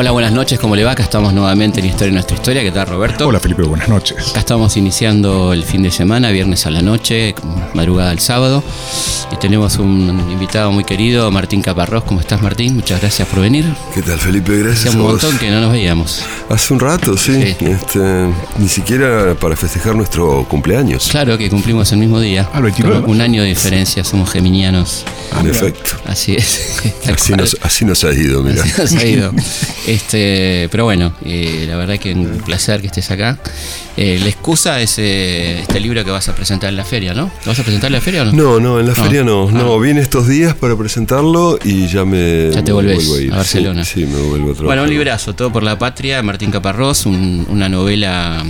[0.00, 0.92] Hola, buenas noches, ¿cómo le va?
[0.92, 2.62] Acá estamos nuevamente en Historia de Nuestra Historia.
[2.62, 3.28] ¿Qué tal, Roberto?
[3.28, 4.30] Hola, Felipe, buenas noches.
[4.30, 7.34] Acá estamos iniciando el fin de semana, viernes a la noche,
[7.74, 8.64] madrugada al sábado.
[9.30, 12.04] Y tenemos un invitado muy querido, Martín Caparrós.
[12.04, 12.76] ¿Cómo estás, Martín?
[12.76, 13.66] Muchas gracias por venir.
[13.94, 14.56] ¿Qué tal, Felipe?
[14.56, 14.86] Gracias.
[14.86, 15.22] Hace un a vos.
[15.22, 16.24] montón que no nos veíamos.
[16.48, 17.34] Hace un rato, sí.
[17.34, 17.66] Sí.
[17.66, 18.00] Este,
[18.56, 21.08] ni siquiera para festejar nuestro cumpleaños.
[21.10, 22.48] Claro que cumplimos el mismo día.
[22.54, 25.04] Ah, el 29 de Un año de diferencia, somos geminianos.
[25.38, 25.92] En efecto.
[26.06, 26.80] Así es.
[27.14, 28.62] Así nos, así nos ha ido, mira.
[28.62, 29.32] Así nos ha ido.
[29.86, 33.38] Este, pero bueno, eh, la verdad que un placer que estés acá.
[33.96, 37.24] Eh, la excusa es eh, este libro que vas a presentar en la feria, ¿no?
[37.44, 38.32] ¿Lo vas a presentar en la feria o no?
[38.32, 39.02] No, no, en la No.
[39.02, 39.50] feria no.
[39.50, 39.78] No, Ah.
[39.80, 42.50] vine estos días para presentarlo y ya me.
[42.52, 43.32] Ya te me volvés vuelvo ir.
[43.32, 43.84] a Barcelona.
[43.84, 44.64] Sí, sí, me vuelvo a trabajar.
[44.66, 48.44] Bueno, un librazo, Todo por la Patria, Martín Caparrós, un- una novela,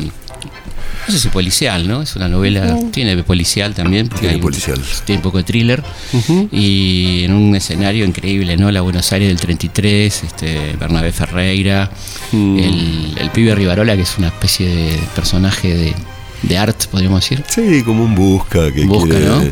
[1.10, 2.02] no sé si policial, ¿no?
[2.02, 4.06] Es una novela, tiene policial también.
[4.08, 4.80] porque Tiene hay un- policial.
[5.04, 5.82] Tiene un poco de thriller.
[6.52, 8.70] Y en un escenario increíble, ¿no?
[8.70, 11.90] La Buenos Aires del 33, este, Bernabé Ferreira,
[12.32, 12.58] Mm.
[12.58, 15.94] el, el pibe Rivarola, que es una especie de personaje de,
[16.42, 17.44] de art, podríamos decir.
[17.48, 19.42] Sí, como un busca que, Busca, quiere, ¿no?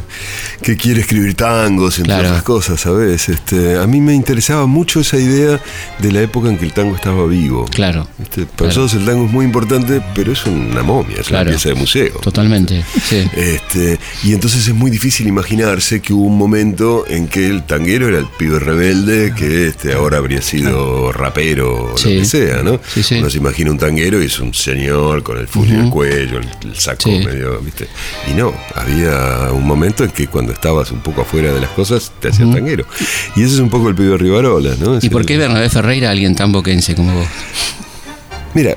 [0.62, 2.28] que quiere escribir tangos, entre Claro.
[2.28, 3.28] otras cosas, ¿sabes?
[3.28, 5.60] Este, a mí me interesaba mucho esa idea
[5.98, 7.66] de la época en que el tango estaba vivo.
[7.66, 8.08] Claro.
[8.18, 8.42] ¿Viste?
[8.46, 8.66] Para Claro.
[8.82, 11.42] nosotros el tango es muy importante, pero es una momia, es Claro.
[11.42, 12.18] una pieza de museo.
[12.20, 13.28] Totalmente, sí.
[13.36, 18.08] Este, y entonces es muy difícil imaginarse que hubo un momento en que el tanguero
[18.08, 22.14] era el pibe rebelde que este, ahora habría sido rapero o Sí.
[22.14, 22.80] lo que sea, ¿no?
[22.92, 23.16] Sí, sí.
[23.16, 26.38] Uno se imagina un tanguero y es un señor con el fusil en el cuello,
[26.38, 27.18] el, el saco Sí.
[27.24, 27.88] medio, ¿viste?
[28.30, 32.12] Y no, había un momento en que cuando estabas un poco afuera de las cosas
[32.20, 32.84] te hacías tanguero.
[33.36, 34.96] Y ese es un poco el pibe Rivarola, ¿no?
[34.98, 37.26] Es ¿Y por el- qué Bernabé Ferreira, alguien tan boquense como vos?
[38.54, 38.76] Mira.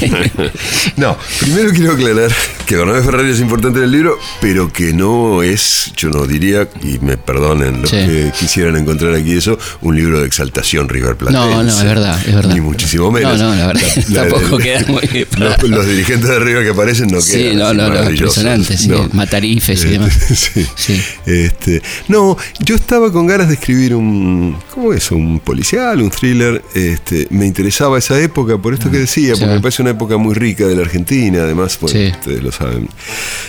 [0.96, 2.30] no, primero quiero aclarar
[2.66, 6.68] que Bernabé Ferrari es importante en el libro, pero que no es, yo no diría,
[6.82, 7.96] y me perdonen los Sí.
[7.96, 11.32] que quisieran encontrar aquí eso, un libro de exaltación River Plate.
[11.34, 12.54] No, no, es verdad, es verdad.
[12.54, 13.38] Ni muchísimo menos.
[13.38, 13.82] No, no, la verdad,
[14.14, 15.26] tampoco queda muy bien.
[15.38, 17.58] Los, los dirigentes de River que aparecen no Sí, quedan.
[17.58, 20.12] no, no, no, impresionante, sí, matarifes y demás.
[20.14, 20.66] sí.
[20.76, 21.02] Sí.
[21.26, 25.10] Este, no, yo estaba con ganas de escribir un, ¿cómo es?
[25.10, 26.62] Un policial, un thriller.
[26.74, 29.40] Este, me interesaba esa época, por esto que decía, Sí.
[29.40, 31.42] porque me parece una época muy rica de la Argentina.
[31.42, 32.10] Además, bueno, Sí.
[32.10, 32.88] ustedes lo saben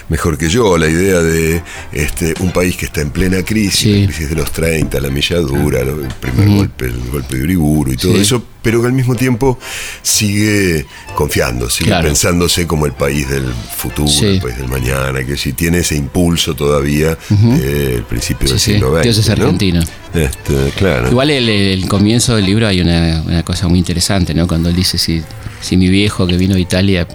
[0.10, 4.02] mejor que yo, la idea de este, un país que está en plena crisis, Sí.
[4.02, 7.98] la crisis de los 30, la milladura, el primer golpe, el golpe de Uriburu y
[7.98, 8.22] todo Sí.
[8.22, 9.60] eso, pero que al mismo tiempo
[10.02, 12.08] sigue confiando, sigue Claro.
[12.08, 13.46] pensándose como el país del
[13.78, 14.26] futuro, Sí.
[14.26, 18.72] el país del mañana, que si tiene ese impulso todavía del principio Sí, del sí,
[18.74, 19.04] siglo XX.
[19.04, 19.34] Dios es ¿no?
[19.34, 19.82] argentino.
[20.16, 21.10] Este, claro.
[21.10, 24.48] Igual el, el comienzo del libro hay una, una cosa muy interesante, ¿no?
[24.48, 25.22] Cuando él dice si,
[25.62, 27.08] si mi viejo que vino de Italia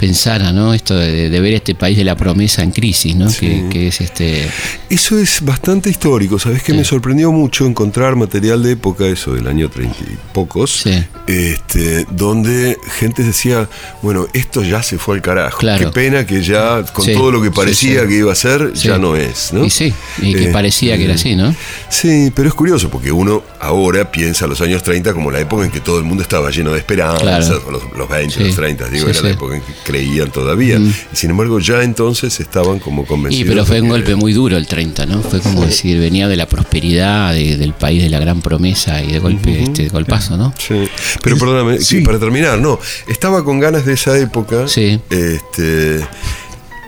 [0.00, 0.72] pensara, ¿no?
[0.72, 3.28] Esto de, de ver este país de la promesa en crisis, ¿no?
[3.38, 4.48] Que, que es este.
[4.88, 6.78] Eso es bastante histórico, ¿sabes que Sí.
[6.78, 11.04] Me sorprendió mucho encontrar material de época, eso del año treinta y pocos, Sí.
[11.26, 13.68] este, donde gente decía,
[14.02, 15.58] bueno, esto ya se fue al carajo.
[15.58, 15.86] Claro.
[15.86, 18.08] Qué pena que ya, con Sí, todo lo que sí, parecía sí.
[18.08, 18.88] que iba a ser, Sí.
[18.88, 19.64] ya no es, ¿no?
[19.64, 21.54] Y sí, y que Eh, parecía que era así, ¿no?
[21.90, 25.70] Sí, pero es curioso porque uno ahora piensa los años 30 como la época en
[25.70, 27.70] que todo el mundo estaba lleno de esperanza, Claro.
[27.70, 29.34] los, los 20, Sí, los 30, digo, sí, era la sí.
[29.34, 30.78] época en que creían todavía.
[30.78, 33.48] Y sin embargo, ya entonces estaban como Y convencidos.
[33.48, 35.20] pero fue un golpe muy duro el 30, ¿no?
[35.22, 39.12] Fue como decir, venía de la prosperidad, de- del país de la gran promesa y
[39.12, 40.52] de golpe, este, de golpazo, ¿no?
[40.58, 40.88] Sí.
[41.22, 42.00] Pero perdóname, sí, sí.
[42.02, 42.78] para terminar, no.
[43.08, 44.68] Estaba con ganas de esa época.
[44.68, 45.00] Sí.
[45.10, 46.00] Este.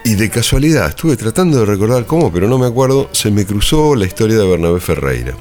[0.05, 3.95] Y de casualidad, estuve tratando de recordar cómo, pero no me acuerdo, se me cruzó
[3.95, 5.37] la historia de Bernabé Ferreira,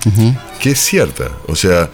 [0.60, 1.32] que es cierta.
[1.48, 1.90] O sea,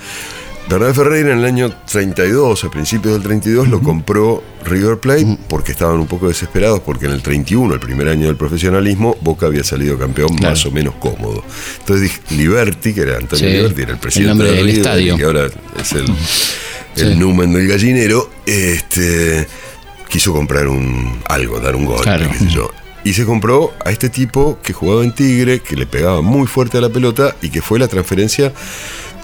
[0.69, 5.71] Bernabé Ferreira en el año 32, a principios del 32, lo compró River Plate porque
[5.71, 9.63] estaban un poco desesperados, porque en el 31, el primer año del profesionalismo, Boca había
[9.63, 10.51] salido campeón Claro.
[10.51, 11.41] más o menos cómodo.
[11.79, 14.77] Entonces dije, Liberty, que era Antonio Sí, Liberty, era el el presidente de del River,
[14.77, 15.13] estadio.
[15.13, 15.45] y que ahora
[15.79, 16.01] es el,
[16.97, 17.15] el Sí.
[17.17, 19.47] numen del gallinero, este,
[20.09, 22.27] quiso comprar un algo, dar un golpe, Claro.
[22.29, 22.69] qué sé yo.
[23.05, 26.77] Y se compró a este tipo que jugaba en Tigre, que le pegaba muy fuerte
[26.77, 28.51] a la pelota y que fue la transferencia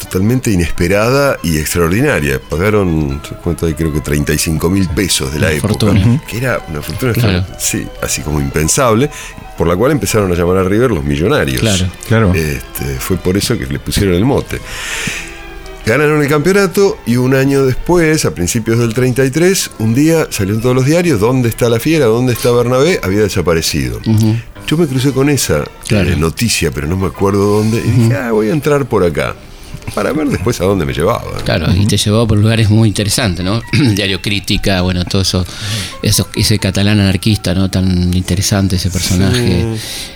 [0.03, 2.39] totalmente inesperada y extraordinaria.
[2.49, 5.73] Pagaron, cuánto hay, creo que 35 mil pesos de la Una época.
[5.73, 6.21] fortuna.
[6.27, 7.45] Que era una fortuna, Claro.
[7.59, 9.09] sí, así como impensable,
[9.57, 11.61] por la cual empezaron a llamar a River los millonarios.
[11.61, 11.85] Claro.
[12.07, 12.33] Claro.
[12.33, 14.59] Este, fue por eso que le pusieron el mote.
[15.85, 20.61] Ganaron el campeonato y un año después, a principios del 33, un día salió en
[20.61, 22.05] todos los diarios, ¿dónde está la fiera?
[22.05, 23.01] ¿Dónde está Bernabé?
[23.03, 23.99] Había desaparecido.
[24.65, 26.09] Yo me crucé con esa Claro.
[26.09, 29.35] eh, noticia, pero no me acuerdo dónde, y dije, ah, voy a entrar por acá.
[29.93, 31.23] Para ver después a dónde me llevaba.
[31.43, 33.61] Claro, y te llevó por lugares muy interesantes, ¿no?
[33.95, 35.45] Diario Crítica, bueno, todo eso,
[36.01, 37.69] eso ese catalán anarquista, ¿no?
[37.69, 39.65] Tan interesante ese personaje.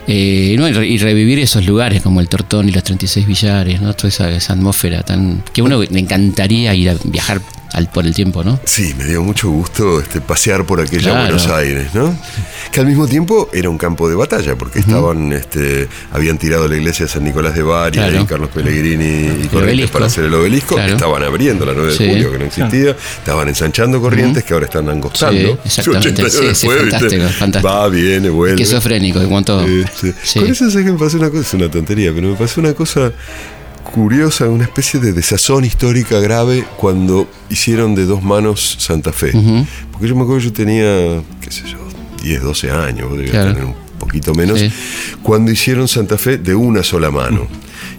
[0.07, 3.81] Eh, no, y, re- y revivir esos lugares como el Tortón y los 36 Villares,
[3.81, 3.93] ¿no?
[3.93, 5.43] Toda esa, esa atmósfera tan...
[5.53, 7.41] que a uno le encantaría ir a viajar
[7.73, 8.59] al, por el tiempo, ¿no?
[8.65, 11.21] Sí, me dio mucho gusto este, pasear por aquella Claro.
[11.35, 12.17] Buenos Aires, ¿no?
[12.71, 16.75] Que al mismo tiempo era un campo de batalla, porque estaban, este, habían tirado la
[16.75, 18.21] iglesia de San Nicolás de Bari Claro.
[18.21, 20.93] y Carlos Pellegrini y Corrientes para hacer el obelisco, Claro.
[20.93, 22.07] estaban abriendo la 9 de Sí.
[22.09, 25.59] julio, que no existía, estaban ensanchando Corrientes, que ahora están angostando.
[25.63, 26.23] Sí, exactamente.
[26.23, 27.73] 80 Sí, sí, fantástico, fantástico.
[27.73, 28.61] Va, viene, vuelve.
[28.61, 29.57] Esquizofrénico, en cuanto...
[29.59, 32.73] Con eso sé que me pasó una cosa, es una tontería, pero me pasó una
[32.73, 33.11] cosa
[33.93, 39.31] curiosa, una especie de desazón histórica grave cuando hicieron de dos manos Santa Fe.
[39.91, 41.77] Porque yo me acuerdo que yo tenía, qué sé yo,
[42.23, 43.53] 10, 12 años, Claro.
[43.53, 44.71] tener un poquito menos, Sí.
[45.23, 47.47] cuando hicieron Santa Fe de una sola mano.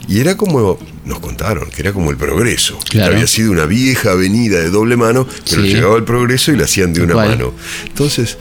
[0.07, 2.79] Y era como, nos contaron, que era como el progreso.
[2.79, 3.15] que Claro.
[3.15, 5.69] había sido una vieja avenida de doble mano, pero Sí.
[5.69, 7.53] llegaba el progreso y la hacían de una mano.
[7.87, 8.39] Entonces,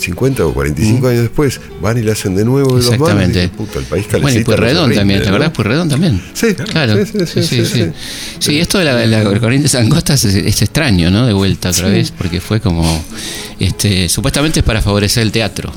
[0.00, 3.36] 50 o 45 años después, van y la hacen de nuevo de manos.
[3.36, 5.34] y Puta, el país Bueno, y no Pueyrredón rinde, también, ¿te ¿no?
[5.34, 5.52] acordás?
[5.52, 6.22] Pueyrredón también.
[6.34, 6.96] Sí, claro.
[7.06, 7.84] sí, sí, sí,
[8.38, 11.26] sí, esto de la, la corriente angostas es, es extraño, ¿no?
[11.26, 13.04] De vuelta otra vez, porque fue como.
[13.58, 15.72] este Supuestamente es para favorecer el teatro,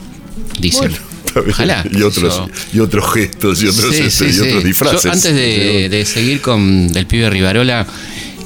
[0.59, 0.91] dicen.
[0.91, 1.13] Bueno.
[1.49, 1.83] Ojalá.
[1.91, 2.43] Y otros,
[2.73, 4.41] y otros gestos y otros, Sí, este, sí, y sí.
[4.41, 5.03] otros disfraces.
[5.03, 7.87] Yo, antes de, de seguir con el pibe Rivarola,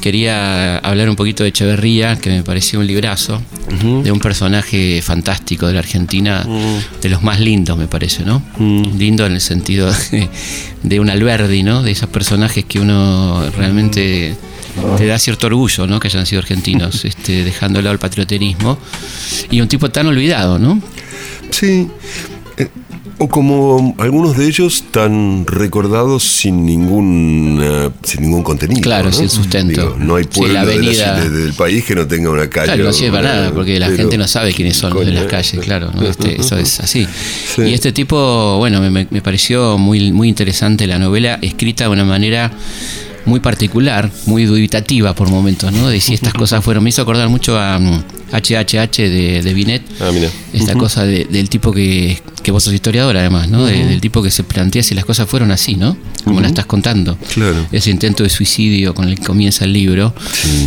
[0.02, 3.42] quería hablar un poquito de Echeverría, que me pareció un librazo,
[4.04, 6.46] de un personaje fantástico de la Argentina,
[7.02, 8.42] de los más lindos, me parece, ¿no?
[8.58, 10.30] Lindo en el sentido de,
[10.84, 11.84] de un Alberdi, ¿no?
[11.84, 14.36] De esos personajes que uno realmente
[14.98, 16.00] te da cierto orgullo, ¿no?
[16.00, 18.78] Que hayan sido argentinos, este, dejando de lado el patrioterismo.
[19.50, 20.82] Y un tipo tan olvidado, ¿no?
[21.52, 21.88] Sí.
[23.20, 28.80] O como algunos de ellos tan recordados sin ningún eh, sin ningún contenido.
[28.82, 29.12] Claro, ¿no?
[29.12, 29.82] sin sustento.
[29.82, 32.48] Digo, no hay Sí, pueblo la de la de- del país que no tenga una
[32.48, 32.68] calle.
[32.68, 35.14] Claro, no sirve para nada, porque la pero- gente no sabe quiénes son los de
[35.14, 36.04] las calles, claro, ¿no?
[36.04, 37.08] Este, eso es así.
[37.56, 37.64] Sí.
[37.64, 41.90] Y este tipo, bueno, me- me, me pareció muy, muy interesante la novela, escrita de
[41.90, 42.52] una manera
[43.26, 45.90] muy particular, muy dubitativa por momentos, ¿no?
[45.90, 46.84] De si estas cosas fueron.
[46.84, 49.82] Me hizo acordar mucho a mm, HHH de, de Binet.
[50.00, 50.30] Ah, mira.
[50.54, 53.66] Esta cosa de- del tipo que, que vos sos historiador además, ¿no?
[53.66, 55.98] De- del tipo que se plantea si las cosas fueron así, ¿no?
[56.24, 57.18] Como la estás contando.
[57.34, 57.66] Claro.
[57.72, 60.14] Ese intento de suicidio con el que comienza el libro.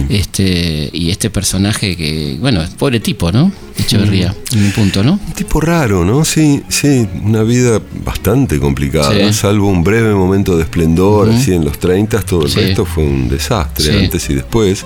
[0.09, 3.53] Este, y este personaje que, bueno, pobre tipo, ¿no?
[3.79, 5.13] Echeverría, en un punto, ¿no?
[5.27, 6.25] Un tipo raro, ¿no?
[6.25, 9.33] Sí, sí, una vida bastante complicada, Sí.
[9.33, 12.61] salvo un breve momento de esplendor, así en los 30, todo el Sí.
[12.61, 14.05] resto fue un desastre, Sí.
[14.05, 14.85] antes y después.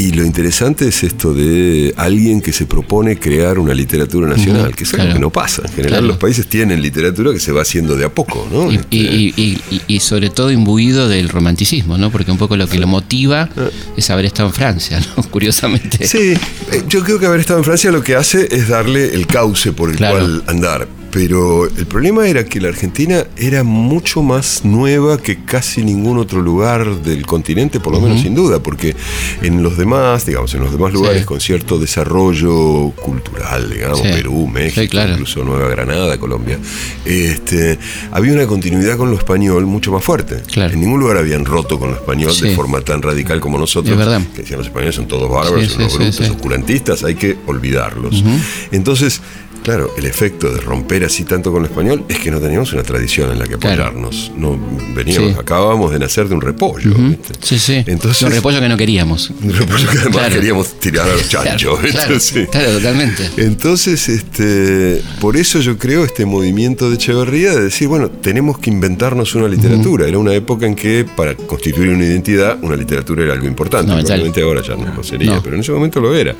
[0.00, 4.84] Y lo interesante es esto de alguien que se propone crear una literatura nacional, que
[4.84, 5.14] es algo claro.
[5.14, 5.60] que no pasa.
[5.66, 6.06] En general Claro.
[6.06, 8.72] los países tienen literatura que se va haciendo de a poco, ¿no?
[8.72, 12.10] Y, Este, y- y- y- y sobre todo imbuido del romanticismo, ¿no?
[12.10, 13.50] Porque un poco lo que lo motiva
[13.94, 15.22] es haber estado en Francia, ¿no?
[15.30, 16.06] Curiosamente.
[16.06, 16.32] Sí,
[16.72, 19.72] eh, yo creo que haber estado en Francia lo que hace es darle el cauce
[19.72, 20.18] por el Claro.
[20.18, 20.88] cual andar.
[21.10, 26.40] Pero el problema era que la Argentina era mucho más nueva que casi ningún otro
[26.40, 28.94] lugar del continente, por lo menos sin duda, porque
[29.42, 31.24] en los demás, digamos, en los demás lugares Sí.
[31.26, 34.04] con cierto desarrollo cultural, digamos, Sí.
[34.12, 35.12] Perú, México, Sí, claro.
[35.12, 36.58] incluso Nueva Granada, Colombia,
[37.04, 37.78] este,
[38.12, 40.42] había una continuidad con lo español mucho más fuerte.
[40.52, 40.72] Claro.
[40.74, 43.98] En ningún lugar habían roto con lo español de forma tan radical como nosotros, Es
[43.98, 44.20] verdad.
[44.34, 48.22] que decían los españoles son todos bárbaros, son unos brutos, oscurantistas, hay que olvidarlos.
[48.70, 49.20] Entonces,
[49.62, 52.82] claro, el efecto de romper así tanto con lo español es que no teníamos una
[52.82, 53.84] tradición en la que Claro.
[53.84, 54.32] apoyarnos.
[54.36, 54.58] No
[54.94, 55.36] veníamos, Sí.
[55.38, 56.94] acabábamos de nacer de un repollo.
[56.94, 57.34] ¿viste?
[57.42, 57.82] Sí, sí.
[57.86, 59.30] Entonces, un repollo que no queríamos.
[59.42, 60.34] un repollo que además Claro.
[60.34, 61.78] queríamos tirar a los chanchos.
[61.80, 63.30] Claro, claro, claro, totalmente.
[63.38, 68.70] Entonces, este, por eso yo creo este movimiento de Echeverría de decir, bueno, tenemos que
[68.70, 70.06] inventarnos una literatura.
[70.08, 73.86] Era una época en que para constituir una identidad, una literatura era algo importante.
[73.86, 74.20] Fundamental.
[74.20, 75.42] Probablemente ahora ya no lo sería, No.
[75.42, 76.34] pero en ese momento lo era.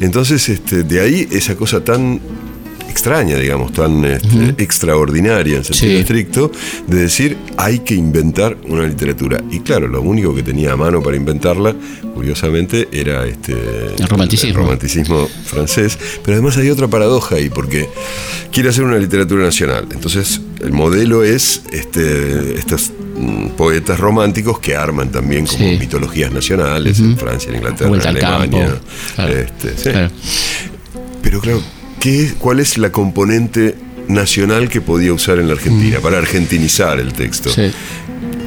[0.00, 2.20] Entonces, este, de ahí esa cosa tan
[2.90, 5.96] extraña, digamos, tan este, extraordinaria en sentido Sí.
[5.98, 6.52] estricto,
[6.86, 9.42] de decir hay que inventar una literatura.
[9.50, 11.74] Y claro, lo único que tenía a mano para inventarla,
[12.14, 13.52] curiosamente, era este
[13.98, 14.50] El romanticismo.
[14.50, 15.98] el romanticismo francés.
[16.24, 17.88] Pero además hay otra paradoja ahí, porque
[18.52, 19.86] quiere hacer una literatura nacional.
[19.92, 25.76] Entonces, el modelo es este, estos mm, poetas románticos que arman también como Sí.
[25.78, 28.66] mitologías nacionales en Francia, en Inglaterra, Vuelta en al Alemania.
[28.66, 28.84] campo.
[29.14, 29.32] Claro.
[29.38, 29.90] Este, sí.
[29.90, 30.10] Claro.
[31.22, 31.62] Pero claro,
[32.00, 33.74] ¿qué, ¿cuál es la componente
[34.08, 37.50] nacional que podía usar en la Argentina para argentinizar el texto?
[37.50, 37.70] Sí.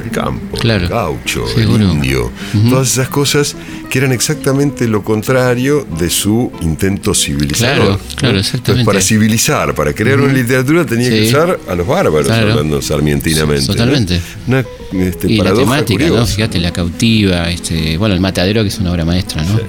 [0.04, 0.84] el campo, Claro.
[0.84, 1.86] el gaucho, Seguro.
[1.86, 2.32] el indio,
[2.70, 3.56] todas esas cosas
[3.90, 7.76] que eran exactamente lo contrario de su intento civilizador.
[7.86, 8.82] Claro, claro, exactamente.
[8.82, 12.52] Entonces, para civilizar, para crear una literatura tenía que usar a los bárbaros, Claro.
[12.52, 13.62] hablando sarmientinamente.
[13.68, 13.74] ¿no?
[13.74, 14.22] Totalmente.
[14.48, 16.26] Una este, y la temática, ¿no?
[16.28, 19.58] Fíjate, la cautiva, este, bueno, el matadero que es una obra maestra, ¿no?
[19.58, 19.64] sí.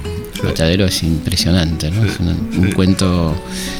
[0.45, 2.03] El matadero es impresionante, ¿no?
[2.05, 3.35] es un cuento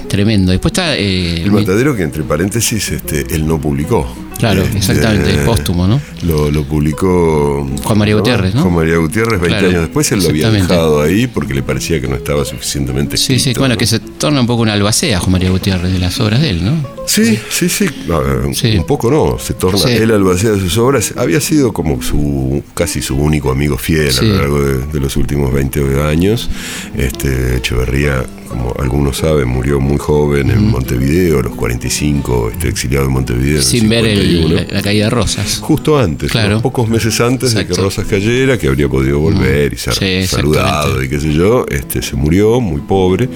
[0.07, 0.51] tremendo.
[0.51, 4.24] Después está eh, El matadero que entre paréntesis este, él no publicó.
[4.37, 6.01] Claro, Este, exactamente, es póstumo, ¿no?
[6.23, 8.63] Lo, lo publicó Juan María Gutiérrez, ¿no?
[8.63, 12.01] Juan María Gutiérrez 20 Claro, años después, él lo había dejado ahí porque le parecía
[12.01, 13.79] que no estaba suficientemente Sí, sí, escrito, bueno, ¿no?
[13.79, 16.65] que se torna un poco una albacea Juan María Gutiérrez de las obras de él,
[16.65, 16.73] ¿no?
[17.07, 18.75] Sí, sí, sí, ver, Sí.
[18.77, 19.89] un poco no, se torna Sí.
[19.91, 24.19] él albacea de sus obras, había sido como su casi su único amigo fiel Sí.
[24.25, 26.49] a lo largo de, de los últimos 20 años.
[26.97, 28.25] Este Echeverría,
[28.57, 33.57] como algunos saben, murió muy joven en Montevideo, a los 45, este, exiliado en Montevideo.
[33.57, 34.55] en Sin ver el- 51.
[34.55, 35.59] la, la caída de Rosas.
[35.61, 36.61] Justo antes, Claro.
[36.61, 37.73] pocos meses antes de que.
[37.73, 42.01] Rosas cayera, que habría podido volver y ser Sí, saludado y qué sé yo, este,
[42.01, 43.27] se murió muy pobre.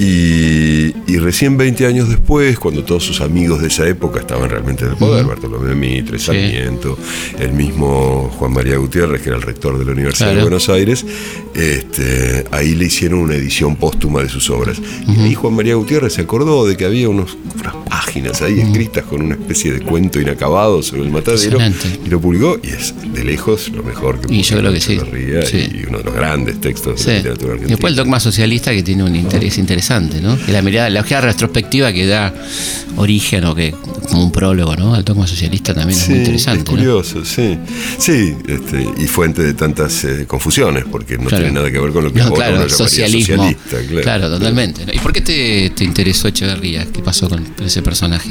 [0.00, 4.84] Y, y recién 20 años después, cuando todos sus amigos de esa época estaban realmente
[4.84, 6.96] en el poder, Bartolomé Mitre, Sarmiento,
[7.38, 10.42] el mismo Juan María Gutiérrez, que era el rector de la Universidad de.
[10.42, 11.04] Buenos Aires,
[11.54, 14.78] este, ahí le hicieron una edición póstuma de sus obras.
[15.06, 19.04] Y ahí Juan María Gutiérrez se acordó de que había unos, unas páginas ahí escritas
[19.04, 21.58] con una especie de cuento inacabado sobre el matadero
[22.04, 24.94] y lo publicó y es de lejos lo mejor que Y yo creo que sí.
[24.94, 27.68] Y uno de los grandes textos de la literatura Y argentina.
[27.76, 30.38] después el dogma socialista que tiene un interés interesante, ¿no?
[30.44, 32.32] Que la mirada, la ojeada retrospectiva que da
[32.96, 33.72] origen o que
[34.08, 34.94] como un prólogo, ¿no?
[34.94, 36.60] Al dogma socialista también es muy interesante.
[36.60, 36.70] es ¿no?
[36.76, 37.58] curioso, sí.
[37.98, 41.44] Sí, este, y fuente de tantas eh, confusiones, porque no Claro.
[41.44, 43.36] tiene nada que ver con lo que No, claro, el socialismo.
[43.36, 43.76] socialista.
[43.88, 44.82] Claro, Claro, totalmente.
[44.92, 46.86] ¿Y por qué te, te interesó Echeverría?
[46.92, 48.30] ¿Qué pasó con ese personaje?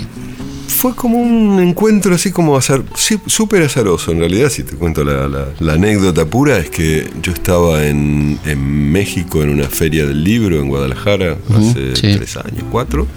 [0.67, 2.83] Fue como un encuentro así como azar,
[3.25, 7.31] súper azaroso en realidad, si te cuento la, la- la anécdota pura, es que yo
[7.31, 12.13] estaba en, en México en una feria del libro en Guadalajara hace sí.
[12.17, 13.07] tres años, cuatro,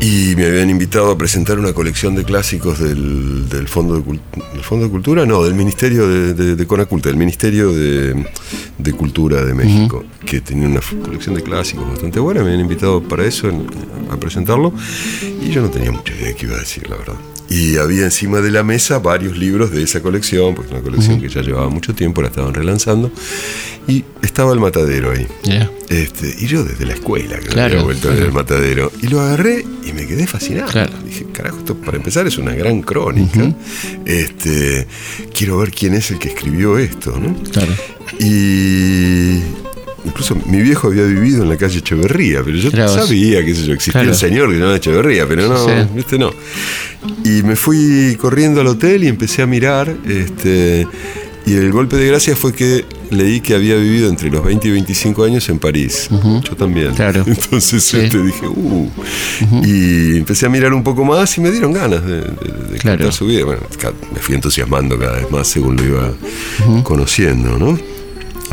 [0.00, 4.02] y me habían invitado a presentar una colección de clásicos del, del Fondo, de,
[4.52, 8.26] del Fondo de Cultura, no, del Ministerio de, de, de Conaculta, del Ministerio de,
[8.78, 13.02] de Cultura de México, que tenía una colección de clásicos bastante buena, me habían invitado
[13.02, 13.66] para eso, en-
[14.10, 14.72] a presentarlo,
[15.40, 17.14] y yo no tenía mucha idea de qué iba a decir, la verdad.
[17.52, 21.20] Y había encima de la mesa varios libros de esa colección, porque es una colección
[21.20, 23.12] que ya llevaba mucho tiempo, la estaban relanzando,
[23.86, 25.26] y estaba el matadero ahí.
[25.90, 28.24] Este, y yo desde la escuela que Claro, había vuelto claro.
[28.24, 28.90] del matadero.
[29.02, 30.70] Y lo agarré y me quedé fascinado.
[30.70, 30.92] Claro.
[31.04, 33.52] Dije, carajo, esto para empezar es una gran crónica.
[34.06, 34.86] Este,
[35.34, 37.34] quiero ver quién es el que escribió esto, ¿no?
[37.50, 37.72] Claro.
[38.18, 39.40] Y
[40.04, 42.94] incluso mi viejo había vivido en la calle Echeverría, pero yo Mirá vos.
[42.94, 44.10] sabía que yo existía Claro.
[44.10, 45.72] el señor que se llamaba Echeverría, pero no, Sí.
[45.94, 46.32] viste, no.
[47.24, 50.86] Y me fui corriendo al hotel y empecé a mirar, este,
[51.44, 54.70] y el golpe de gracia fue que leí que había vivido entre los 20 y
[54.70, 56.08] 25 años en París.
[56.10, 56.94] Yo también.
[56.94, 57.24] Claro.
[57.26, 57.98] Entonces Sí.
[57.98, 58.88] este, dije, uh.
[59.64, 62.98] Y empecé a mirar un poco más y me dieron ganas de, de- de Claro.
[62.98, 63.44] contar su vida.
[63.44, 63.60] Bueno,
[64.14, 66.12] me fui entusiasmando cada vez más según lo iba
[66.84, 67.78] conociendo, ¿no?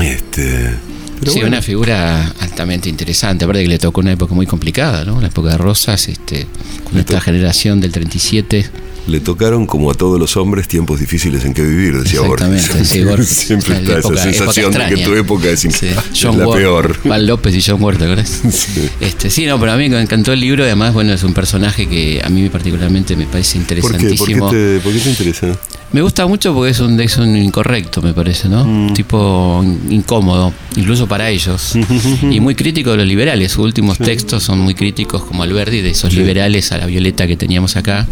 [0.03, 0.71] Este.
[1.19, 1.55] Pero sí, bueno.
[1.55, 3.45] una figura altamente interesante.
[3.45, 5.19] Aparte que le tocó una época muy complicada, ¿no?
[5.21, 6.47] La época de Rosas, este,
[6.83, 8.69] con Le esta generación del 37.
[9.07, 12.47] Le tocaron, como a todos los hombres, tiempos difíciles en que vivir, decía Borges.
[12.53, 13.27] Exactamente, sí, Borges.
[13.27, 15.67] Siempre La está época- esa sensación época de que tu época es, Sí.
[15.87, 16.97] es John la Ward, peor.
[17.01, 18.29] Juan López y John Ward, ¿te acuerdas?
[18.51, 18.87] Sí.
[19.01, 21.33] Este, sí, no, pero a mí me encantó el libro y además, bueno, es un
[21.33, 23.75] personaje que a mí particularmente me parece ¿Por qué?
[23.75, 24.45] interesantísimo.
[24.47, 25.59] ¿Por qué, te, por qué te interesa?
[25.91, 28.63] Me gusta mucho porque es un, es un incorrecto, me parece, ¿no?
[28.63, 28.87] Mm.
[28.87, 31.73] Un tipo incómodo, incluso para ellos.
[32.29, 33.53] y muy crítico de los liberales.
[33.53, 37.35] Sus últimos textos son muy críticos, como Alberti, de esos liberales a la violeta que
[37.35, 38.07] teníamos acá,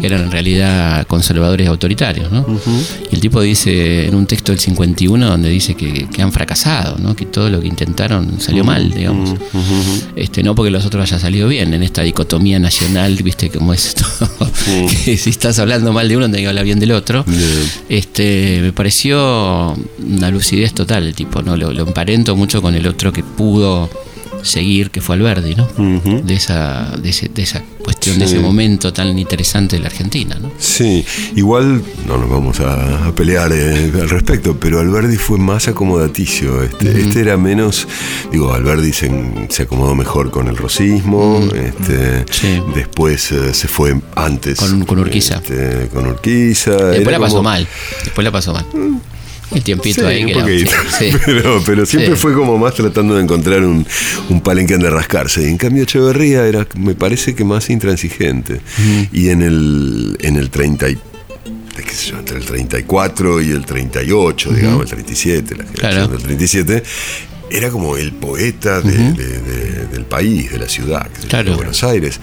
[0.00, 2.46] que eran en realidad conservadores autoritarios, ¿no?
[3.10, 6.98] Y el tipo dice en un texto del 51 donde dice que, que han fracasado,
[6.98, 7.16] ¿no?
[7.16, 9.34] Que todo lo que intentaron salió mal, digamos.
[10.14, 13.86] Este, no porque los otros haya salido bien, en esta dicotomía nacional, viste cómo es
[13.86, 14.04] esto,
[15.04, 17.13] que si estás hablando mal de uno, tenés que hablar bien del otro.
[17.88, 21.56] Este, me pareció una lucidez total el tipo, ¿no?
[21.56, 23.88] Lo, lo emparento mucho con el otro que pudo
[24.44, 25.66] seguir, que fue Alberdi, ¿no?
[26.22, 30.36] De esa, de, ese- de esa cuestión, de ese momento tan interesante de la Argentina,
[30.40, 30.50] ¿no?
[30.58, 31.04] Sí,
[31.36, 36.62] igual no nos vamos a, a pelear eh, al respecto, pero Alberdi fue más acomodaticio.
[36.62, 37.86] Este, este era menos,
[38.32, 39.10] digo, Alberdi se,
[39.50, 42.60] se acomodó mejor con el rosismo, este, Sí.
[42.74, 45.36] después eh, se fue antes Con- con Urquiza.
[45.36, 46.70] este, con Urquiza.
[46.72, 47.66] Después era la pasó como- mal,
[48.04, 48.64] después la pasó mal.
[49.54, 50.70] El tiempito Sí, ahí un que era- poquito.
[50.98, 51.16] sí, sí.
[51.24, 53.86] Pero, pero siempre fue como más tratando de encontrar un,
[54.28, 55.42] un palenque donde rascarse.
[55.42, 58.60] Y en cambio Echeverría era, me parece que más intransigente.
[59.12, 60.98] Y en el, en el 33,
[61.86, 66.08] qué sé yo, entre el 34 y el 38, digamos, el 37, la generación Claro.
[66.08, 66.82] del 37,
[67.56, 71.50] era como el poeta de- de- de- del país, de la ciudad, Claro.
[71.50, 72.20] de Buenos Aires.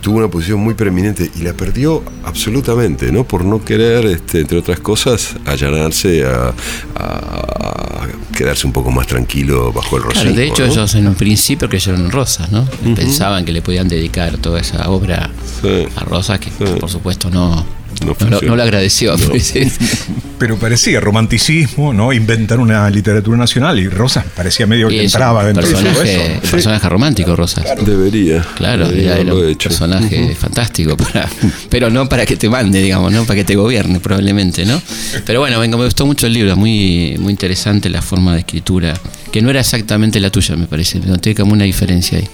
[0.00, 3.24] Tuvo una posición muy preeminente y la perdió absolutamente, ¿no?
[3.24, 6.52] Por no querer, este, entre otras cosas, allanarse a,
[6.96, 10.22] a quedarse un poco más tranquilo bajo el rocío.
[10.22, 10.72] Claro, de hecho ¿no?
[10.72, 12.66] ellos en un principio creyeron en Rosas, ¿no?
[12.96, 15.86] Pensaban que le podían dedicar toda esa obra Sí.
[15.94, 16.74] a Rosas, que Sí.
[16.80, 17.64] por supuesto no,
[18.00, 18.46] No no, lo- funcionó.
[18.48, 19.14] no lo agradeció.
[20.38, 22.12] Pero parecía romanticismo, ¿no?
[22.12, 26.34] Inventar una literatura nacional y Rosas parecía medio que entraba dentro de personaje, eso.
[26.44, 27.64] un personaje romántico, Rosas.
[27.84, 28.44] Debería.
[28.56, 29.68] Claro, debería era, un hecho.
[29.68, 31.28] personaje fantástico, para,
[31.70, 34.82] pero no para que te mande, digamos, no para que te gobierne probablemente, ¿no?
[35.24, 38.94] Pero bueno, venga, me gustó mucho el libro, muy, muy interesante la forma de escritura,
[39.30, 42.28] que no era exactamente la tuya, me parece, noté como una diferencia ahí.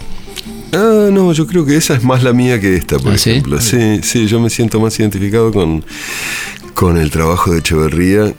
[0.72, 3.60] Ah, no, yo creo que esa es más la mía que esta, por ¿Ah, ejemplo.
[3.60, 5.84] Sí, sí, yo me siento más identificado con,
[6.74, 8.34] con el trabajo de Echeverría,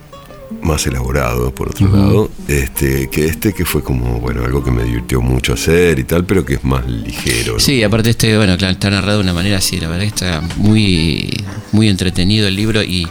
[0.61, 4.83] más elaborado, por otro lado, este, que este que fue como, bueno, algo que me
[4.83, 7.53] divirtió mucho hacer y tal, pero que es más ligero.
[7.53, 7.59] ¿no?
[7.59, 10.41] Sí, aparte este, bueno, claro, está narrado de una manera así, la verdad que está
[10.57, 11.29] muy,
[11.71, 13.07] muy entretenido el libro y,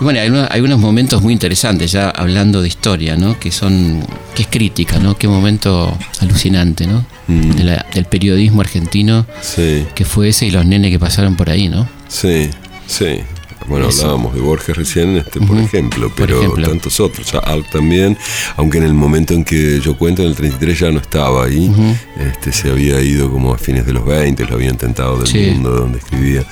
[0.00, 3.38] y bueno, hay unos, hay unos momentos muy interesantes, ya hablando de historia, ¿no?
[3.38, 5.16] Que son, que es crítica, ¿no?
[5.16, 7.06] Qué momento alucinante, ¿no?
[7.28, 7.50] Mm.
[7.56, 11.50] De la- del periodismo argentino Sí, que fue ese y los nenes que pasaron por
[11.50, 11.88] ahí, ¿no?
[12.08, 12.50] sí,
[12.86, 13.20] sí.
[13.68, 14.02] Bueno, Eso.
[14.02, 16.68] hablábamos de Borges recién, este, por ejemplo, por pero ejemplo.
[16.68, 17.34] tantos otros.
[17.34, 18.16] Alt también,
[18.56, 21.70] aunque en el momento en que yo cuento, en el 33 ya no estaba ahí,
[22.18, 25.38] este, se había ido como a fines de los 20, lo había intentado del Sí.
[25.52, 26.44] mundo donde escribía.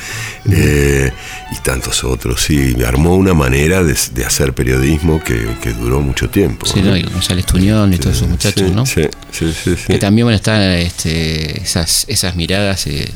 [0.50, 1.10] Eh,
[1.52, 2.74] y tantos otros, sí.
[2.86, 6.66] Armó una manera de, de hacer periodismo que, que duró mucho tiempo.
[6.66, 6.90] Sí, ¿no?
[6.90, 6.96] ¿no?
[6.96, 8.84] Y González Tuñón y todos esos muchachos, Sí, ¿no?
[8.86, 9.74] Sí, sí, sí.
[9.76, 9.86] sí.
[9.86, 13.08] Que también, están este, esas, esas miradas, eh,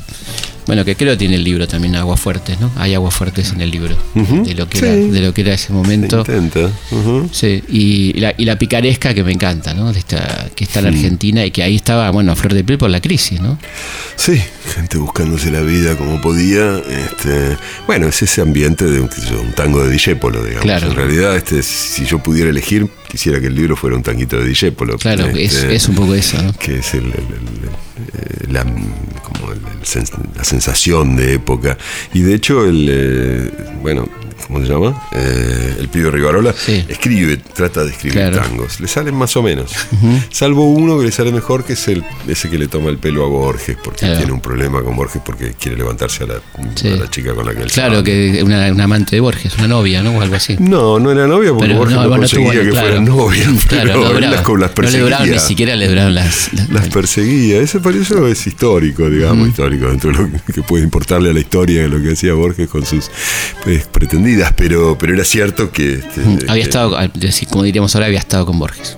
[0.69, 2.71] bueno, que creo que tiene el libro también Aguas Fuertes, ¿no?
[2.75, 4.85] Hay Aguas Fuertes en el libro, de, lo que sí.
[4.85, 6.19] era, de lo que era ese Se momento.
[6.19, 6.69] intenta.
[6.91, 7.27] ujú.
[7.31, 9.91] Sí, y la, y la picaresca que me encanta, ¿no?
[9.91, 10.89] De esta, que está en Mm.
[10.89, 13.57] Argentina y que ahí estaba, bueno, a flor de piel por la crisis, ¿no?
[14.15, 14.39] Sí,
[14.75, 16.77] gente buscándose la vida como podía.
[16.77, 19.09] Este, bueno, es ese ambiente de un
[19.55, 20.61] tango de Dijépolo, digamos.
[20.65, 20.87] Claro.
[20.91, 24.45] En realidad, este, si yo pudiera elegir, quisiera que el libro fuera un tanguito de
[24.47, 24.97] Dijépolo.
[24.97, 26.53] Claro, es, Este, es un poco eso, ¿no?
[26.53, 29.53] que es el, el- el- el- la, como
[30.35, 31.77] la sensación de época.
[32.13, 34.07] Y de hecho, el eh, bueno,
[34.47, 35.01] ¿cómo se llama?
[35.13, 36.83] Eh, el pibe Rivarola Sí.
[36.87, 38.37] escribe, trata de escribir Claro.
[38.37, 38.79] tangos.
[38.79, 39.71] Le salen más o menos.
[40.31, 43.25] Salvo uno que le sale mejor, que es el ese que le toma el pelo
[43.25, 44.17] a Borges, porque Claro.
[44.17, 46.35] tiene un problema con Borges porque quiere levantarse a la,
[46.75, 46.87] Sí.
[46.87, 49.67] a la chica con la que él Claro, que una, una amante de Borges, una
[49.67, 50.11] novia, ¿no?
[50.17, 50.55] O algo así.
[50.59, 52.87] No, no era novia porque Pero Borges no, bueno, conseguía que claro.
[52.87, 54.47] fueran novias, Claro, pero no él las, las
[54.77, 55.39] No le duraron, ni perseguía.
[55.39, 56.53] siquiera le duraron las...
[56.53, 60.83] las- Las perseguía, eso por eso es histórico, digamos, histórico, dentro de lo que- puede
[60.83, 63.09] importarle a la historia lo que hacía Borges con sus
[63.63, 63.85] pues,
[64.55, 65.93] pero, pero era cierto que...
[65.93, 66.97] este, había que estado,
[67.49, 68.97] como diríamos ahora, había estado con Borges.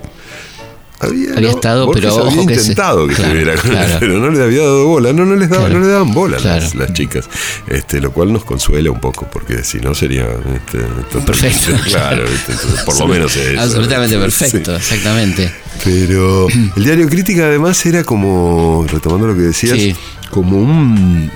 [1.00, 3.76] había, había estado, Borges pero había ojo que se- intentado que claro, estuviera con él,
[3.76, 3.96] claro.
[4.00, 5.80] pero no le había dado bola, no, no les daba, Claro.
[5.80, 7.28] no le daban bola las, chicas,
[7.66, 10.78] este, lo cual nos consuela un poco, porque si no sería este,
[11.26, 11.72] Perfecto.
[11.86, 12.52] claro, este,
[12.84, 14.76] por lo menos eso, Absolutamente este, perfecto, sí.
[14.94, 15.52] exactamente.
[15.84, 19.96] Pero el diario Crítica además era como, retomando lo que decías, Sí.
[20.30, 21.30] como un,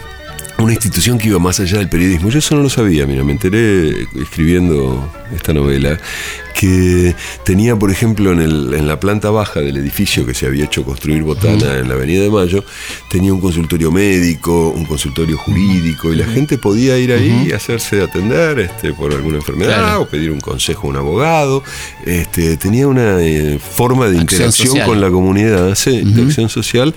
[0.59, 2.31] una institución que iba más allá del periodismo.
[2.31, 5.99] Yo eso no lo sabía, mira, me enteré escribiendo esta novela
[6.59, 7.15] que
[7.45, 10.85] tenía, por ejemplo, en, el- en la planta baja del edificio que se había hecho
[10.85, 12.65] construir Botana en la Avenida de Mayo,
[13.11, 18.01] tenía un consultorio médico, un consultorio jurídico, y la gente podía ir ahí y hacerse
[18.03, 20.03] atender este, por alguna enfermedad Claro.
[20.03, 21.63] o pedir un consejo a un abogado.
[22.07, 24.87] Este, tenía una eh, forma de Acción interacción social.
[24.87, 26.95] con la comunidad, sí, de acción social,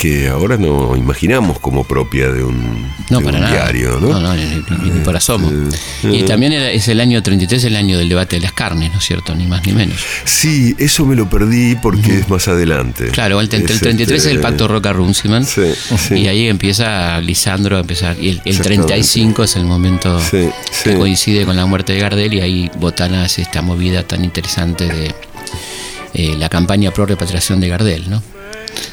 [0.00, 3.54] que ahora no imaginamos como propia de un, No, de para un nada.
[3.64, 4.08] diario, ¿no?
[4.08, 5.50] No, no, ni, ni- ni por asomo.
[5.50, 6.22] Eh, Y eh.
[6.24, 9.04] también era- es el año 33, el año del debate de las carnes, ¿no es
[9.04, 9.34] cierto?
[9.34, 9.98] Ni más ni menos.
[10.24, 13.08] Sí, eso me lo perdí porque es más adelante.
[13.08, 15.44] Claro, el, el Es, 33 es el este, pacto Roca-Runciman.
[15.44, 15.62] Sí,
[16.08, 16.14] sí.
[16.14, 18.16] Y ahí empieza Lisandro a empezar.
[18.20, 18.86] Y el, el Exactamente.
[18.86, 20.48] 35 es el momento Sí,
[20.84, 24.86] que coincide con la muerte de Gardel y ahí Botana hace esta movida tan interesante
[24.86, 25.14] de
[26.14, 28.22] eh, la campaña pro repatriación de Gardel, ¿no?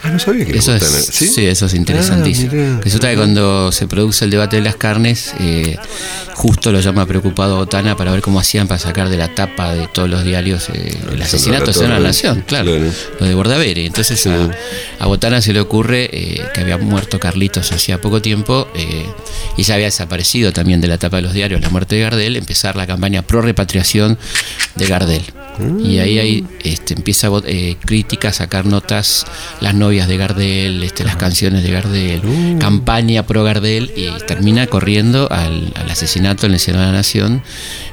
[0.03, 1.03] Ah, no sabía que Eso es, Botana.
[1.11, 1.45] ¿sí?
[1.45, 2.51] eso es interesantísimo.
[2.55, 2.79] Ah.
[2.83, 5.77] Resulta que cuando se produce el debate de las carnes, eh,
[6.35, 9.87] justo lo llama preocupado Botana para ver cómo hacían para sacar de la tapa de
[9.87, 11.99] todos los diarios eh, el asesinato de la.
[11.99, 12.91] Nación, claro, Claro.
[13.19, 13.85] lo de Bordavere.
[13.85, 14.49] Entonces a,
[14.99, 18.67] a Botana se le ocurre eh, que había muerto Carlitos hacía poco tiempo
[19.57, 22.37] y ya había desaparecido también de la tapa de los diarios la muerte de Gardel,
[22.37, 24.17] empezar la campaña pro repatriación
[24.75, 25.23] de Gardel.
[25.79, 29.25] Y ahí, ahí este, empieza eh, crítica a sacar notas,
[29.61, 32.21] las novias de Gardel, este, las canciones de Gardel,
[32.59, 37.43] campaña pro Gardel y termina corriendo al, al asesinato en el Senado de la Nación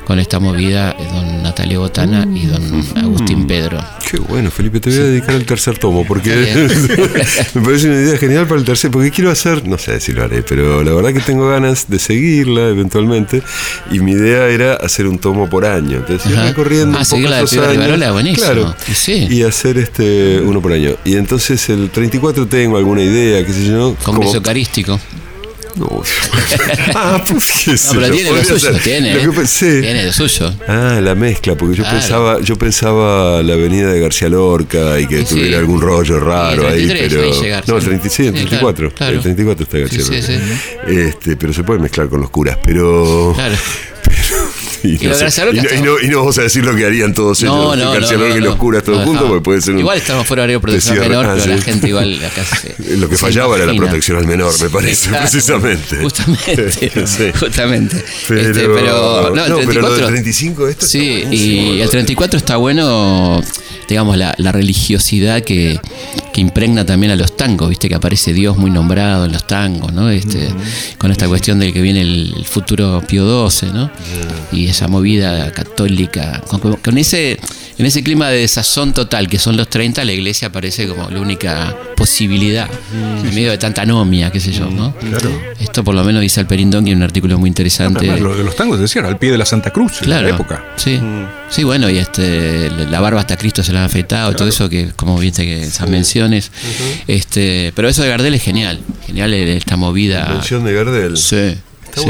[0.06, 2.62] con esta movida eh, don Natalia Botana y don
[2.96, 3.82] Agustín Pedro.
[4.08, 6.30] Qué bueno, Felipe, te voy a dedicar al tercer tomo, porque
[7.54, 10.22] me parece una idea genial para el tercer, porque quiero hacer, no sé si lo
[10.22, 13.42] haré, pero la verdad que tengo ganas de seguirla eventualmente,
[13.90, 17.26] y mi idea era hacer un tomo por año, entonces ir recorriendo Ah, un seguir
[17.26, 17.72] poco la de.
[17.72, 18.44] Rivarola, buenísimo.
[18.46, 19.26] Claro, Y sí.
[19.28, 20.92] y hacer este uno por año.
[21.04, 25.00] Y entonces el 34 tengo alguna idea, qué sé yo, Congreso Eucarístico.
[25.76, 26.02] No,
[26.94, 28.82] ah, pues qué sé No, pero yo, tiene lo suyo, ser.
[28.82, 29.14] tiene.
[29.14, 29.22] Lo ¿eh?
[29.24, 30.54] que pensé- Tiene lo suyo.
[30.66, 31.98] Ah, la mezcla, porque yo Claro.
[31.98, 36.62] pensaba, yo pensaba la avenida de García Lorca y que Sí, tuviera algún rollo raro
[36.62, 37.22] Sí, ahí, 33, pero.
[37.34, 37.88] ahí llegar, no, el sí.
[37.88, 38.74] 36, el Sí, 34.
[38.90, 39.16] claro, claro.
[39.16, 40.22] El 34 está García Lorca.
[40.26, 40.96] sí.
[40.98, 43.32] Este, pero se puede mezclar con los curas, pero.
[43.34, 43.54] Claro.
[44.82, 46.74] Y, no sé, García Lorca y no- y no- y no vamos a decir lo
[46.74, 49.42] que harían todos ellos, no, García no, Lorca no, y los curas todos juntos, porque
[49.42, 49.80] puede ser un.
[49.80, 51.62] Igual estamos fuera de horario de protección al menor, Ah, pero la sí.
[51.64, 52.96] gente igual acá se.
[52.96, 55.96] Lo que se fallaba era la protección al menor, me parece, precisamente.
[56.02, 56.72] Justamente.
[57.06, 57.32] Sí.
[57.38, 58.04] Justamente.
[58.28, 60.98] Pero, Este, pero, no, el no, pero lo 34 del 35 esto Sí,
[61.30, 61.90] y el boludo.
[61.90, 63.42] 34 está bueno,
[63.88, 65.80] digamos, la, la religiosidad que,
[66.32, 69.92] que impregna también a los tangos, viste que aparece Dios muy nombrado en los tangos,
[69.92, 70.10] ¿no?
[70.10, 70.48] Este,
[70.98, 73.90] Con esta cuestión de que viene el, futuro Pío XII, ¿no?
[74.52, 77.38] Y esa movida católica, con, con ese,
[77.78, 81.20] en ese clima de desazón total que son los 30, la iglesia aparece como la
[81.20, 82.68] única posibilidad,
[83.22, 84.94] en medio de tanta anomia, qué sé yo, ¿no?
[84.96, 85.30] Claro.
[85.60, 87.98] Esto por lo menos dice Alperindón, en un artículo muy interesante.
[88.00, 90.28] Además, lo de los tangos decían al pie de la Santa Cruz en Claro.
[90.28, 90.64] la época.
[90.76, 91.00] Sí.
[91.48, 94.90] Sí, bueno, y este la barba hasta Cristo se la han afeitado, todo eso que
[94.96, 96.50] como viste que esas menciones.
[97.06, 98.80] Este, pero eso de Gardel es genial.
[99.06, 100.28] Genial esta movida.
[100.30, 101.16] Mención de Gardel.
[101.16, 101.36] Sí.
[101.36, 101.58] ¿eh?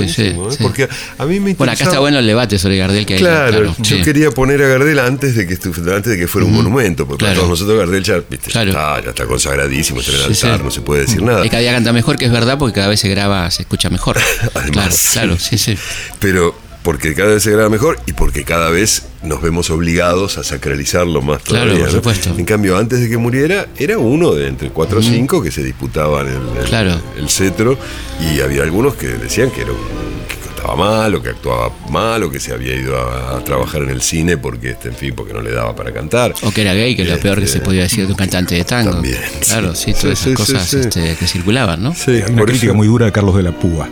[0.08, 0.32] sí.
[0.60, 3.20] Porque a mí me Bueno, acá está interesaba- bueno el debate sobre Gardel que hay.
[3.20, 7.06] Claro, yo quería poner a Gardel antes de que antes de que fuera un monumento,
[7.06, 7.46] porque para Claro.
[7.46, 8.70] todos nosotros Gardel ya, viste, ya Claro.
[8.70, 11.44] está, ya está consagradísimo, está en el altar, no se puede decir nada.
[11.46, 13.88] Y cada día canta mejor, que es verdad, porque cada vez se graba, se escucha
[13.90, 14.18] mejor.
[14.54, 15.76] Además, claro, claro, sí, sí.
[16.18, 20.44] Pero porque cada vez se graba mejor y porque cada vez nos vemos obligados a
[20.44, 21.84] sacralizarlo más Claro, todavía.
[21.86, 21.98] por ¿no?
[21.98, 22.34] supuesto.
[22.38, 25.64] En cambio, antes de que muriera, era uno de entre cuatro o cinco que se
[25.64, 27.00] disputaban el, el- Claro.
[27.18, 27.76] el cetro
[28.20, 32.38] y había algunos que decían que era un mal o que actuaba mal o que
[32.40, 35.40] se había ido a, a trabajar en el cine porque este, en fin porque no
[35.40, 37.64] le daba para cantar O que era gay, que es lo peor que Este, se
[37.64, 38.92] podía decir de un cantante de tango.
[38.92, 39.92] también, claro, sí.
[39.92, 40.88] sí, todas Sí, esas sí, cosas sí, sí.
[40.88, 41.94] este, que circulaban, ¿no?
[41.96, 43.88] Sí, una por crítica eso- muy dura de Carlos de la Púa.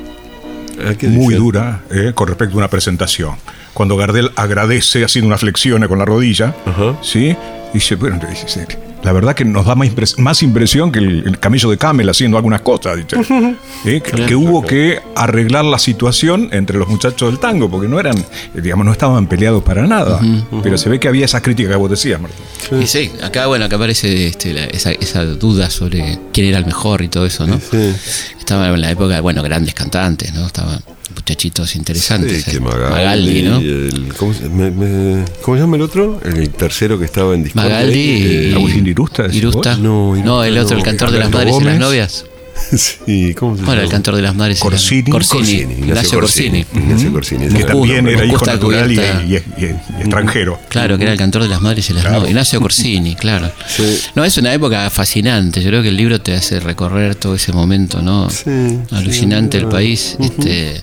[0.88, 3.36] ¿A qué Muy dura eh, con respecto a una presentación.
[3.72, 6.54] Cuando Gardel agradece haciendo una flexión con la rodilla.
[7.02, 7.36] ¿sí?
[7.72, 8.66] Dice, bueno, dice,
[9.04, 12.08] la verdad que nos da más, impres- más impresión que el, el camello de Camel
[12.08, 12.96] haciendo algunas cosas.
[12.96, 13.16] dice.
[13.84, 14.00] ¿Eh?
[14.00, 18.16] Que, que hubo que arreglar la situación entre los muchachos del tango, porque no eran,
[18.18, 20.20] eh, digamos, no estaban peleados para nada.
[20.62, 22.80] Pero se ve que había esas críticas que vos decías, Martín.
[22.82, 26.66] Y sí, acá bueno, acá aparece este, la- esa, esa duda sobre quién era el
[26.66, 27.60] mejor y todo eso, ¿no?
[27.60, 27.94] Sí.
[28.38, 30.46] Estaba en la época, bueno, grandes cantantes, ¿no?
[30.46, 30.80] Estaban
[31.14, 32.44] muchachitos interesantes.
[32.44, 33.60] Sí, que eh, Magaldi, ¿no?
[33.60, 36.20] y el- ¿cómo, se- me- me- ¿cómo se llama el otro?
[36.24, 37.64] El tercero que estaba en Discord.
[37.64, 39.76] Magaldi y Eh, Agustín Irusta, Irusta.
[39.76, 40.84] No, Irusta el otro, el no.
[40.84, 42.24] cantor de las madres y las novias.
[42.76, 43.66] sí, ¿cómo se llama?
[43.66, 45.10] Bueno, el cantor de las madres Corsini.
[45.10, 45.52] Corsini.
[45.52, 46.66] Ignacio Corsini.
[46.74, 50.58] Ignacio Corsini, Que también era hijo natural y, extranjero.
[50.68, 52.30] Claro, que era el cantor de las madres y las novias.
[52.30, 53.50] Ignacio Corsini, claro.
[54.14, 55.62] No, es una época fascinante.
[55.62, 58.28] Yo creo que el libro te hace recorrer todo ese momento, ¿no?
[58.90, 60.16] Alucinante el país.
[60.18, 60.82] este,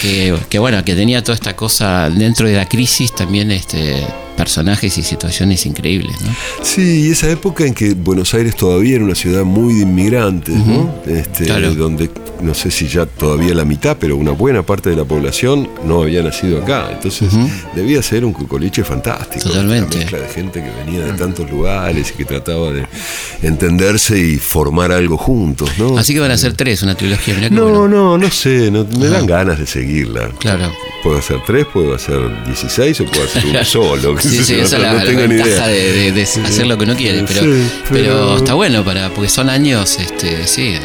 [0.00, 4.04] que, que bueno, que tenía toda esta cosa dentro de la crisis también este
[4.40, 6.34] personajes y situaciones increíbles, ¿no?
[6.62, 10.56] Sí, y esa época en que Buenos Aires todavía era una ciudad muy de inmigrantes,
[10.56, 10.94] ¿no?
[11.06, 11.74] Este, Claro.
[11.74, 12.08] Donde
[12.40, 16.00] no sé si ya todavía la mitad, pero una buena parte de la población no
[16.02, 16.88] había nacido acá.
[16.90, 17.28] Entonces
[17.76, 19.44] debía ser un cucoliche fantástico.
[19.50, 19.96] Totalmente.
[19.96, 22.86] Una mezcla de gente que venía de tantos lugares y que trataba de
[23.42, 25.98] entenderse y formar algo juntos, ¿no?
[25.98, 27.34] Así que van a ser tres, una trilogía.
[27.34, 27.88] Mirá No, bueno.
[27.88, 30.30] no, no sé, no- me dan ganas de seguirla.
[30.38, 30.72] Claro.
[31.02, 34.14] Puedo hacer tres, puedo hacer 16 o puedo hacer uno solo.
[34.30, 35.66] Sí, sí, yo, esa no- la, no la tengo ni ventaja idea.
[35.68, 38.04] de, de- de hacer lo que uno quiere, pero, Sí, pero...
[38.04, 40.76] pero- está bueno para porque son años, este, sí,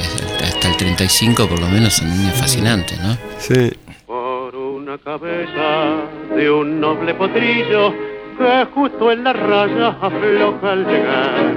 [0.43, 3.17] hasta el 35 por lo menos son años fascinantes, ¿no?
[3.39, 3.71] Sí.
[4.05, 6.03] por una cabeza
[6.35, 7.93] de un noble potrillo
[8.37, 11.53] que justo en la raya afloja al llegar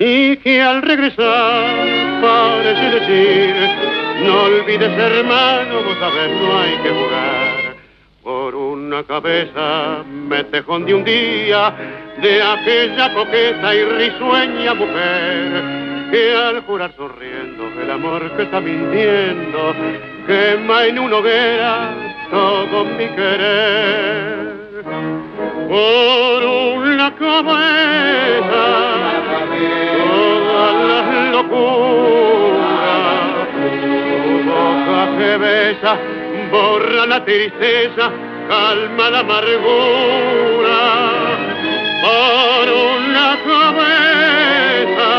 [0.00, 3.54] y que al regresar parece decir
[4.24, 7.47] no olvides hermano vos sabés no hay que jugar
[8.28, 11.74] por una cabeza me tejón de un día
[12.20, 19.74] de aquella coqueta y risueña mujer que al jurar sonriendo el amor que está mintiendo
[20.26, 21.94] quema en una hoguera
[22.30, 24.52] todo mi querer.
[25.66, 28.64] Por una cabeza
[29.96, 32.58] todas las locuras
[33.54, 36.17] tu boca que besa
[36.50, 38.10] borra la tristeza
[38.48, 40.80] calma la amargura
[42.02, 45.10] por una cabeza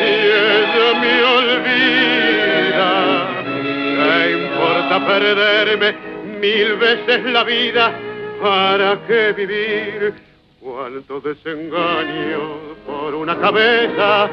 [0.00, 0.12] y
[0.52, 2.90] ella me olvida.
[3.96, 5.88] ¿Qué importa perderme
[6.40, 7.84] mil veces la vida?
[8.42, 10.14] ¿Para qué vivir?
[10.60, 14.28] Cuánto desengaño por una cabeza.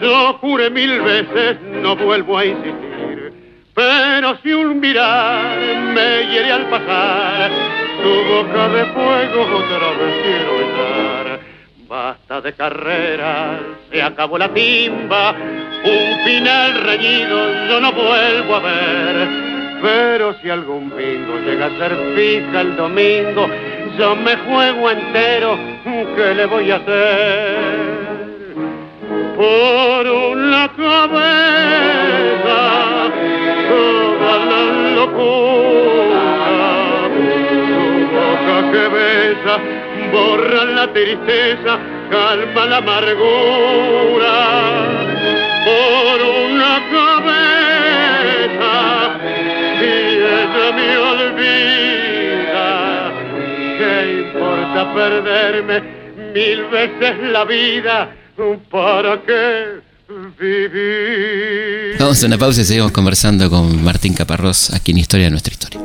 [0.00, 3.11] Yo juré mil veces, no vuelvo a insistir.
[3.74, 5.56] Pero si un mirar
[5.94, 7.50] me hiere al pasar,
[8.02, 11.40] tu boca de fuego otra vez quiero besar.
[11.88, 19.28] Basta de carreras, se acabó la timba, un final reñido yo no vuelvo a ver.
[19.82, 23.48] Pero si algún bingo llega a ser fija el domingo,
[23.98, 25.58] yo me juego entero,
[26.14, 27.82] ¿qué le voy a hacer?
[29.36, 31.22] Por una cabeza,
[35.02, 36.26] locura,
[37.14, 39.54] tu boca que besa,
[40.12, 41.72] borra la tristeza,
[42.10, 44.36] calma la amargura.
[45.64, 48.74] Por una cabeza,
[49.80, 49.92] y
[50.40, 52.66] ella me olvida,
[53.78, 55.76] ¿qué importa perderme
[56.34, 57.96] mil veces la vida?
[58.70, 59.91] ¿Para qué
[60.38, 61.96] vivir?
[61.98, 65.52] Vamos a una pausa y seguimos conversando con Martín Caparrós aquí en Historia de nuestra
[65.52, 65.80] historia.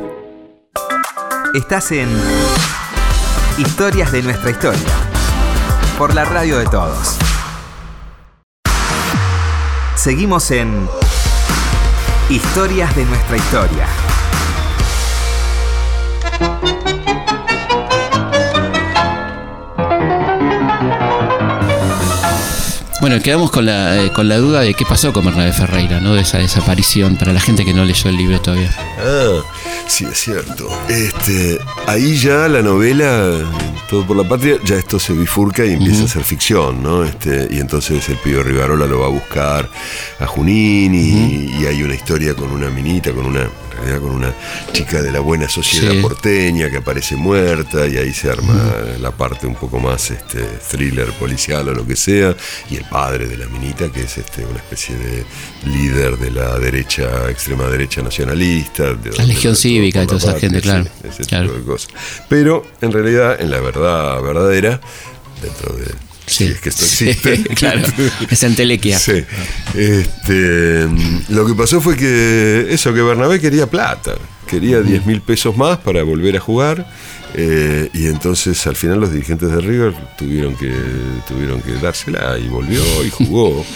[1.53, 2.09] Estás en
[3.57, 4.79] Historias de nuestra historia.
[5.97, 7.17] Por la radio de todos.
[9.95, 10.87] Seguimos en
[12.29, 14.06] Historias de nuestra historia.
[22.99, 26.15] Bueno, quedamos con la, eh, con la duda de qué pasó con Bernabé Ferreira, ¿no?
[26.15, 28.73] De esa desaparición, para la gente que no leyó el libro todavía.
[28.99, 29.41] Ah,
[29.87, 30.67] sí, es cierto.
[30.89, 33.33] Este, ahí ya la novela,
[33.87, 37.03] Todo por la Patria, ya esto se bifurca y empieza a ser ficción, ¿no?
[37.03, 39.69] Este, y entonces el pibe Rivarola lo va a buscar
[40.19, 44.33] a Junín y, y hay una historia con una minita, con una, realidad con una
[44.73, 46.01] chica de la buena sociedad Sí.
[46.01, 48.53] porteña que aparece muerta y ahí se arma
[48.99, 52.35] la parte un poco más este, thriller policial o lo que sea
[52.69, 55.23] y el padre de la minita que es este, una especie de
[55.65, 60.39] líder de la derecha extrema derecha nacionalista de donde Legión Cívica y toda la esa
[60.39, 60.83] gente, claro.
[60.85, 61.47] sí, ese Claro.
[61.47, 61.89] tipo de cosas
[62.29, 64.79] pero en realidad en la verdad verdadera
[65.41, 65.85] dentro de
[66.27, 67.81] si es que esto Sí, existe claro,
[68.29, 68.99] es entelequia.
[68.99, 69.23] Sí.
[69.75, 70.87] Este,
[71.29, 74.15] lo que pasó fue que eso, que Bernabé quería plata.
[74.45, 76.85] Quería 10 mil pesos más para volver a jugar.
[77.33, 80.73] eh, y entonces al final los dirigentes de River tuvieron que,
[81.27, 83.65] tuvieron que dársela y volvió y jugó.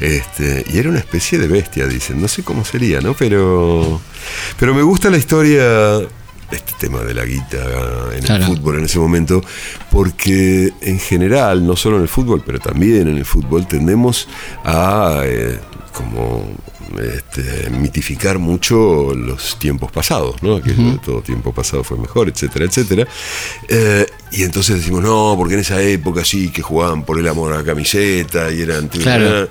[0.00, 2.20] Este, y era una especie de bestia, dicen.
[2.22, 3.12] No sé cómo sería, ¿no?
[3.14, 4.00] Pero,
[4.58, 5.62] pero me gusta la historia
[6.56, 7.58] este tema de la guita
[8.14, 8.44] en Claro.
[8.44, 9.42] el fútbol en ese momento,
[9.90, 14.28] porque en general, no solo en el fútbol, pero también en el fútbol, tendemos
[14.64, 15.58] a eh,
[15.92, 16.44] como
[16.98, 20.60] este, mitificar mucho los tiempos pasados, ¿no?
[20.60, 20.72] Que
[21.04, 23.06] todo tiempo pasado fue mejor, etcétera, etcétera.
[23.68, 27.52] Eh, y entonces decimos, no, porque en esa época sí que jugaban por el amor
[27.52, 28.88] a la camiseta y eran...
[28.88, 29.48] Claro.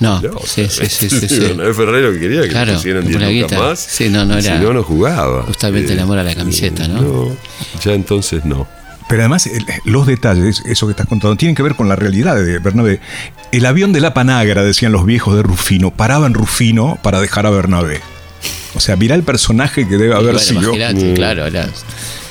[0.00, 1.08] No, No, sí, sí, sí,
[2.12, 3.58] que quería que Claro, pusieran por 10 la lucas guita.
[3.62, 3.78] más.
[3.80, 5.42] Sí, no, no era Si no, no jugaba.
[5.42, 7.36] justamente el amor a la camiseta, ¿no?
[7.84, 8.68] ya entonces no.
[9.08, 12.36] Pero además, el- los detalles, eso que estás contando, tienen que ver con la realidad
[12.36, 13.00] de Bernabé.
[13.52, 17.46] El avión de la Panagra, decían los viejos de Rufino, paraba en Rufino para dejar
[17.46, 18.00] a Bernabé.
[18.74, 20.74] O sea, mira el personaje que debe haber bueno, sido.
[20.74, 21.44] imagínate, claro,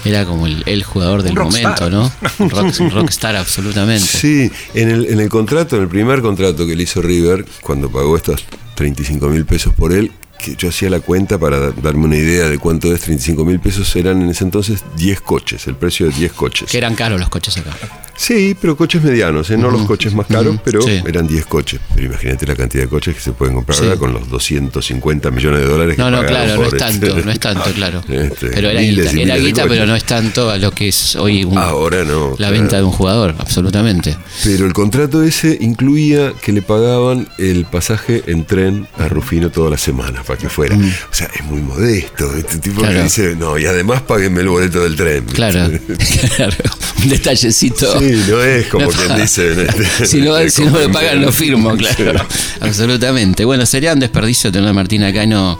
[0.05, 2.11] era, como el, el jugador del momento, ¿no?
[2.39, 4.05] Un rock- un rockstar, absolutamente.
[4.05, 7.89] Sí, en el, en el contrato, en el primer contrato que le hizo River, cuando
[7.91, 12.05] pagó estos 35 mil pesos por él, que yo hacía la cuenta para da- darme
[12.05, 15.75] una idea de cuánto es 35 mil pesos, eran en ese entonces 10 coches, el
[15.75, 16.69] precio de 10 coches.
[16.71, 17.75] Que eran caros los coches acá.
[18.15, 19.57] Sí, pero coches medianos, ¿eh?
[19.57, 21.01] no los coches más caros, pero sí.
[21.05, 21.79] eran 10 coches.
[21.93, 23.83] Pero imagínate la cantidad de coches que se pueden comprar Sí.
[23.83, 27.19] ahora con los 250 millones de dólares que No, no, claro, no es este- tanto,
[27.23, 28.01] no es tanto, claro.
[28.09, 31.43] Este, Pero era guita, era guita, pero no es tanto a lo que es hoy
[31.43, 32.31] un- Ahora no.
[32.31, 32.53] la claro.
[32.53, 34.17] venta de un jugador, absolutamente.
[34.43, 39.69] Pero el contrato ese incluía que le pagaban el pasaje en tren a Rufino toda
[39.69, 40.75] la semana para que fuera.
[40.75, 42.35] O sea, es muy modesto.
[42.37, 43.03] Este tipo que Mm.
[43.03, 45.23] Dice, no, y además páguenme el boleto del tren.
[45.25, 45.69] Claro,
[46.35, 46.55] claro,
[47.03, 47.99] un detallecito.
[47.99, 49.67] Sí, no es como No quien dice.
[50.05, 52.25] si no, si no me pagan, lo firmo, claro.
[52.59, 53.45] Absolutamente.
[53.45, 55.59] Bueno, sería un desperdicio tener a Martín acá y no,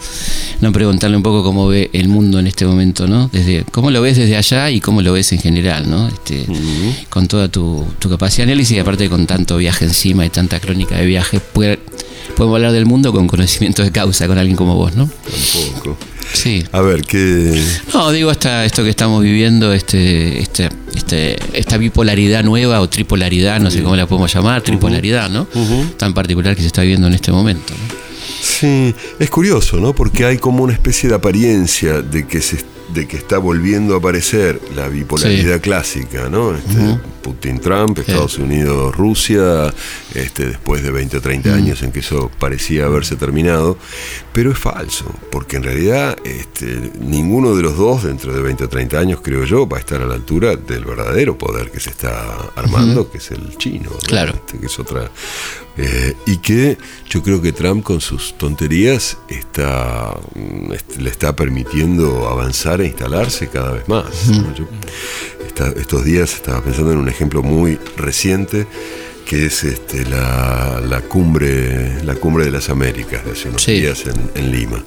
[0.62, 3.30] no preguntarle un poco cómo ve el mundo en este momento, ¿no?
[3.32, 6.08] Desde, ¿Cómo lo ves desde allá y cómo lo ves en general, ¿no?
[6.08, 6.46] Este,
[7.10, 10.60] Con toda tu, tu capacidad de análisis y aparte con tanto viaje encima y tanta
[10.60, 11.80] crónica de viaje, puede-
[12.36, 15.10] podemos hablar del mundo con conocimiento de causa con alguien como vos, ¿no?
[15.10, 15.98] Tampoco.
[16.34, 16.64] Sí.
[16.72, 17.64] A ver, ¿qué...?
[17.94, 23.60] No, digo, hasta esto que estamos viviendo, este, este, este, esta bipolaridad nueva o tripolaridad,
[23.60, 25.48] no sé cómo la podemos llamar, tripolaridad, ¿no?
[25.98, 27.74] Tan particular que se está viviendo en este momento.
[27.74, 27.96] ¿no?
[28.42, 29.94] Sí, es curioso, ¿no?
[29.94, 32.58] Porque hay como una especie de apariencia de que se
[32.94, 35.60] de que está volviendo a aparecer la bipolaridad Sí.
[35.62, 36.56] clásica, ¿no?
[36.56, 39.74] Este, Putin-Trump, Estados Unidos-Rusia,
[40.16, 43.78] este, después de 20 o 30 años en que eso parecía haberse terminado,
[44.32, 48.70] pero es falso, porque en realidad este, ninguno de los dos dentro de 20 o
[48.70, 51.90] 30 años, creo yo, va a estar a la altura del verdadero poder que se
[51.90, 53.98] está armando, que es el chino, ¿no?
[54.08, 54.34] Claro.
[54.34, 55.12] Este, que es otra...
[55.78, 56.78] eh, y que
[57.10, 63.48] yo creo que Trump con sus tonterías está, mm, le está permitiendo avanzar e instalarse
[63.48, 64.28] cada vez más.
[64.28, 64.54] ¿no?
[64.56, 64.66] Yo
[65.46, 68.68] esta- estos días estaba pensando en un ejemplo muy reciente
[69.26, 73.74] que es este, la, la cumbre la cumbre de las Américas de hace unos Sí.
[73.82, 74.82] días en, en Lima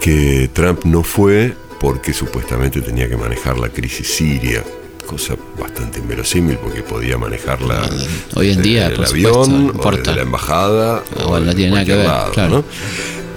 [0.00, 4.64] que Trump no fue porque supuestamente tenía que manejar la crisis siria
[5.08, 7.88] cosa bastante inverosímil porque podía manejarla
[8.34, 11.56] hoy en día, el avión supuesto, o desde la embajada Ah, o bueno, no de
[11.56, 12.50] tiene nada que ver, lado, claro.
[12.58, 12.64] ¿no?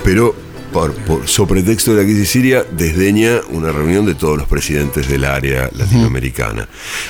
[0.04, 0.36] pero
[0.74, 5.08] por, por- sobre texto de la crisis siria desdeña una reunión de todos los presidentes
[5.08, 6.68] del área latinoamericana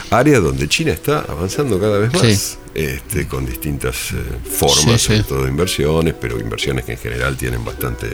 [0.09, 2.57] área donde China está avanzando cada vez más Sí.
[2.73, 4.15] este, con distintas eh,
[4.49, 5.25] formas Sí, sobre sí.
[5.27, 8.07] todo de inversiones pero inversiones que en general tienen bastante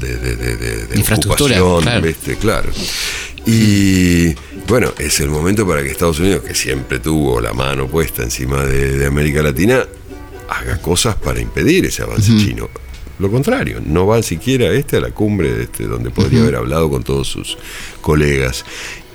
[0.00, 2.06] de, de- de- de- de Infraestructura, ocupación, claro.
[2.06, 2.36] ¿viste?
[2.36, 2.70] claro
[3.46, 4.34] y
[4.68, 8.64] bueno, es el momento para que Estados Unidos, que siempre tuvo la mano puesta encima
[8.64, 9.84] de, de América Latina,
[10.48, 12.68] haga cosas para impedir ese avance chino.
[13.18, 17.04] Lo contrario, no va siquiera este a la cumbre este, donde podría haber hablado con
[17.04, 17.56] todos sus
[18.00, 18.64] colegas.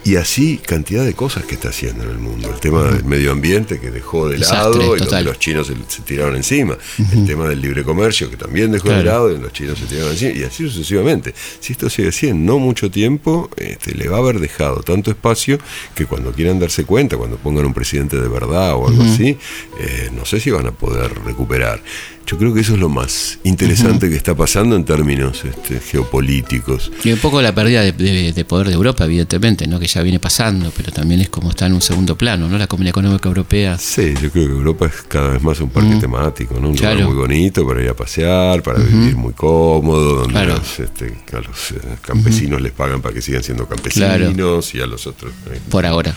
[0.07, 2.49] Y así cantidad de cosas que está haciendo en el mundo.
[2.49, 5.25] El tema del medio ambiente que dejó de Desastre, lado y total.
[5.25, 6.77] los chinos se, se tiraron encima.
[7.11, 10.13] El tema del libre comercio que también dejó de lado y los chinos se tiraron
[10.13, 10.31] encima.
[10.31, 11.33] Y así sucesivamente.
[11.59, 15.11] Si esto sigue así en no mucho tiempo, este, le va a haber dejado tanto
[15.11, 15.59] espacio
[15.93, 19.37] que cuando quieran darse cuenta, cuando pongan un presidente de verdad o algo así,
[19.77, 21.81] eh, no sé si van a poder recuperar.
[22.29, 26.91] Yo creo que eso es lo más interesante que está pasando en términos este, geopolíticos.
[27.05, 29.79] Y un poco la pérdida de, de- de poder de Europa, evidentemente, ¿no?
[29.79, 32.57] que ya viene pasando, pero también es como está en un segundo plano, ¿no?
[32.57, 33.77] La Comunidad Económica Europea.
[33.77, 36.67] Sí, yo creo que Europa es cada vez más un parque temático, ¿no?
[36.69, 37.07] Un lugar Claro.
[37.09, 40.57] muy bonito para ir a pasear, para vivir muy cómodo, donde Claro.
[40.57, 44.85] los, este, a los eh, campesinos les pagan para que sigan siendo campesinos y a
[44.85, 46.13] los otros eh, Por ahora.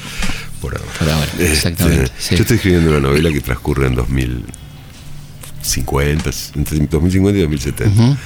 [0.61, 0.91] por ahora.
[0.99, 2.35] Por ahora, Este, exactamente, sí.
[2.35, 3.95] Yo estoy escribiendo una novela que transcurre en
[5.61, 8.19] 2050, entre 2050 y 2070.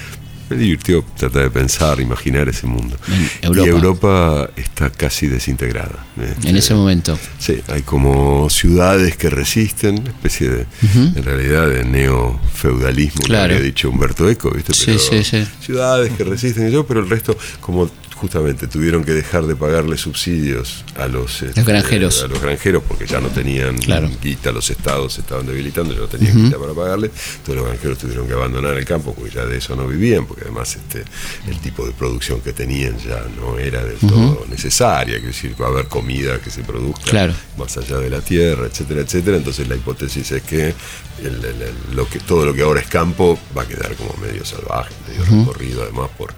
[0.50, 2.96] Me divirtió tratar de pensar, imaginar ese mundo.
[3.40, 3.66] Europa.
[3.66, 6.04] Y Europa está casi desintegrada.
[6.22, 7.18] Este, En ese momento.
[7.38, 13.54] Sí, hay como ciudades que resisten, una especie de, en realidad, de neofeudalismo, que Claro.
[13.54, 14.74] había dicho Humberto Eco, ¿viste?
[14.74, 15.46] Sí, sí, sí.
[15.62, 19.96] Ciudades que resisten y yo, pero el resto, como justamente tuvieron que dejar de pagarle
[19.98, 22.22] subsidios a los, este, granjeros.
[22.22, 24.08] a los granjeros porque ya no tenían Claro.
[24.22, 27.98] guita, los estados se estaban debilitando, ya no tenían guita para pagarle, entonces los granjeros
[27.98, 31.04] tuvieron que abandonar el campo porque ya de eso no vivían, porque además este,
[31.48, 35.66] el tipo de producción que tenían ya no era del todo necesaria, quiero decir, va
[35.66, 37.34] a haber comida que se produzca Claro.
[37.58, 39.36] más allá de la tierra, etcétera, etcétera.
[39.36, 40.74] Entonces la hipótesis es que,
[41.22, 44.14] el- el- el- lo que todo lo que ahora es campo va a quedar como
[44.22, 46.32] medio salvaje, medio recorrido además por,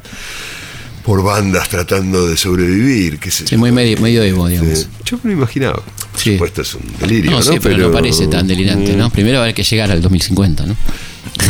[1.07, 3.19] por bandas tratando de sobrevivir.
[3.21, 3.59] qué sé Sí, yo.
[3.59, 4.89] muy medio, medio Evo, digamos.
[5.05, 5.77] Yo me lo imaginaba.
[5.83, 6.33] Por Sí.
[6.33, 7.31] supuesto es un delirio.
[7.31, 9.09] No, No, sí, pero, no parece tan delirante, ¿no?
[9.11, 10.77] Primero va a haber que llegar al 2050, ¿no?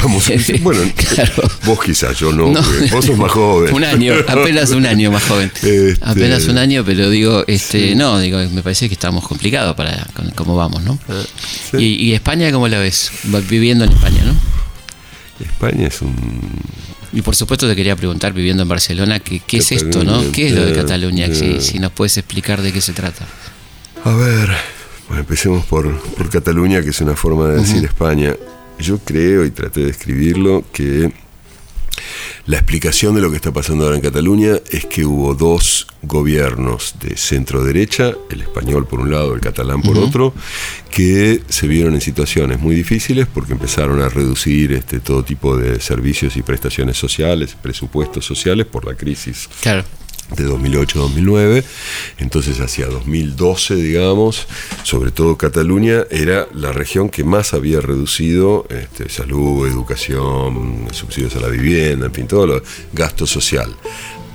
[0.03, 0.29] Vamos,
[0.63, 0.81] bueno,
[1.15, 1.49] Claro.
[1.65, 3.73] vos quizás, yo no, vos sos más joven.
[3.75, 5.51] Un año, apenas un año más joven.
[5.55, 10.07] Este- Apenas un año, pero digo, este, no, digo, me parece que estamos complicados para
[10.15, 10.99] con cómo vamos, ¿no?
[11.71, 11.77] sí.
[11.79, 13.11] y, y España cómo la ves?
[13.49, 14.35] Viviendo en España, ¿no?
[15.45, 16.15] España es un
[17.17, 20.31] Y por supuesto te quería preguntar, viviendo en Barcelona, ¿qué, qué es esto, no?
[20.33, 21.35] ¿Qué es lo de Cataluña?
[21.35, 23.27] Si, si nos puedes explicar de qué se trata.
[24.05, 24.51] A ver,
[25.09, 28.37] bueno, empecemos por, por Cataluña, que es una forma de decir España.
[28.79, 31.11] Yo creo, y traté de escribirlo, que
[32.47, 36.95] la explicación de lo que está pasando ahora en Cataluña es que hubo dos gobiernos
[37.01, 40.33] de centro derecha, el español por un lado, el catalán por otro,
[40.91, 45.81] que se vieron en situaciones muy difíciles porque empezaron a reducir este, todo tipo de
[45.81, 49.85] servicios y prestaciones sociales, presupuestos sociales por la crisis Claro.
[50.35, 51.65] De 2008-2009,
[52.19, 54.47] entonces hacia 2012, digamos,
[54.83, 61.41] sobre todo Cataluña era la región que más había reducido este, salud, educación, subsidios a
[61.41, 62.63] la vivienda, en fin, todo lo
[62.93, 63.75] gasto social.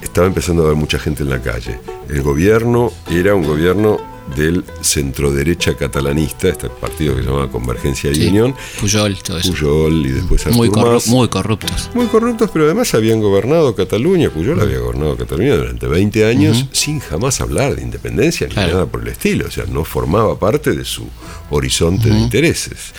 [0.01, 1.79] Estaba empezando a haber mucha gente en la calle.
[2.09, 8.23] El gobierno era un gobierno del centro-derecha catalanista, este partido que se llamaba Convergencia Sí.
[8.23, 9.51] y Unión, Puyol, todo eso.
[9.51, 11.89] Puyol y después muy, corru- muy corruptos.
[11.93, 14.29] Muy corruptos, pero además habían gobernado Cataluña.
[14.29, 18.73] Puyol había gobernado Cataluña durante 20 años sin jamás hablar de independencia ni Claro.
[18.73, 19.47] nada por el estilo.
[19.47, 21.07] O sea, no formaba parte de su
[21.49, 22.93] horizonte de intereses.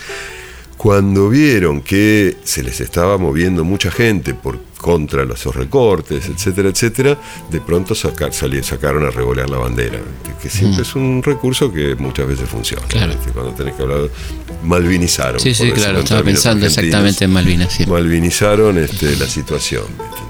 [0.83, 7.17] Cuando vieron que se les estaba moviendo mucha gente por contra los recortes, etcétera, etcétera,
[7.49, 10.01] de pronto sacar, sacaron a revolear la bandera,
[10.43, 12.85] que, siempre es un recurso que muchas veces funciona.
[12.89, 13.15] Claro.
[13.33, 14.11] Cuando tenés que hablar,
[14.65, 15.39] malvinizaron.
[15.39, 16.01] Sí, sí, claro.
[16.01, 17.73] Estaba pensando exactamente en Malvinas.
[17.73, 17.87] sí.
[17.87, 19.85] malvinizaron este, la situación.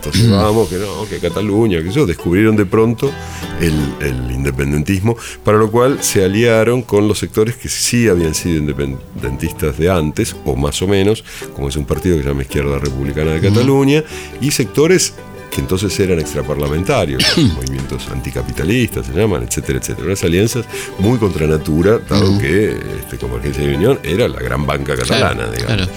[0.05, 3.13] Entonces vamos, que no, que Cataluña, que eso, descubrieron de pronto
[3.61, 8.59] el, el independentismo, para lo cual se aliaron con los sectores que sí habían sido
[8.59, 11.23] independentistas de antes, o más o menos,
[11.55, 14.03] como es un partido que se llama Izquierda Republicana de Cataluña,
[14.41, 15.15] y sectores
[15.53, 20.07] que entonces eran extraparlamentarios, movimientos anticapitalistas se llaman, etcétera, etcétera.
[20.07, 20.65] Unas alianzas
[20.99, 25.53] muy contra natura, dado que este, Convergencia y Unión era la gran banca catalana, Claro,
[25.53, 25.93] digamos claro.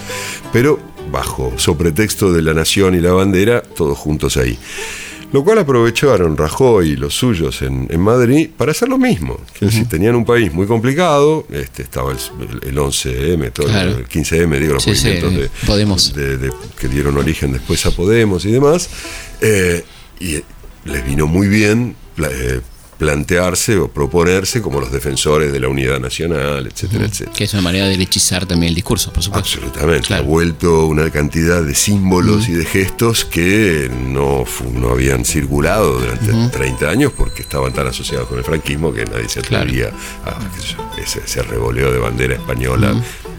[0.52, 0.78] pero
[1.10, 4.58] bajo sobretexto de la nación y la bandera, todos juntos ahí.
[5.32, 9.40] Lo cual aprovecharon Rajoy y los suyos en, en Madrid para hacer lo mismo.
[9.58, 12.18] Que si tenían un país muy complicado, este, estaba el,
[12.68, 13.90] el 11M, todo Claro.
[13.98, 16.14] el 15M, digo, los Sí, sí, movimientos de, Podemos.
[16.14, 18.88] de- de- que dieron origen después a Podemos y demás,
[19.40, 19.84] eh,
[20.20, 20.36] y
[20.88, 22.60] les vino muy bien eh,
[22.98, 27.32] plantearse o proponerse como los defensores de la unidad nacional, etcétera, etcétera.
[27.36, 29.58] Que es una manera de lechizar también el discurso, por supuesto.
[29.58, 30.22] Absolutamente, Claro.
[30.24, 36.32] ha vuelto una cantidad de símbolos y de gestos que no, no habían circulado durante
[36.56, 39.64] 30 años porque estaban tan asociados con el franquismo que nadie se Claro.
[39.64, 39.90] atrevía
[40.24, 40.38] a
[41.00, 42.94] ese revoleo de bandera española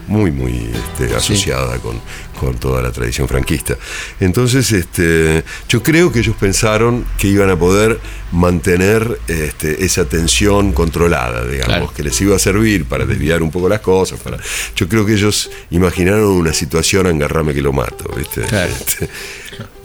[0.08, 2.00] muy, muy este, asociada con,
[2.40, 3.78] con toda la tradición franquista.
[4.20, 8.00] Entonces, este, yo creo que ellos pensaron que iban a poder
[8.32, 11.94] mantener este, esa tensión controlada, digamos, Claro.
[11.96, 14.20] que les iba a servir para desviar un poco las cosas.
[14.20, 14.38] Para...
[14.76, 18.42] Yo creo que ellos imaginaron una situación engarrame que lo mato, ¿viste?
[18.42, 18.72] Claro.
[18.72, 19.10] Este,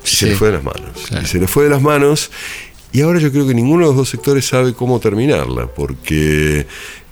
[0.05, 0.17] Sí.
[0.17, 0.91] se les fue de las manos.
[1.09, 1.27] Claro.
[1.27, 2.31] Se les fue de las manos.
[2.91, 6.67] Y ahora yo creo que ninguno de los dos sectores sabe cómo terminarla, porque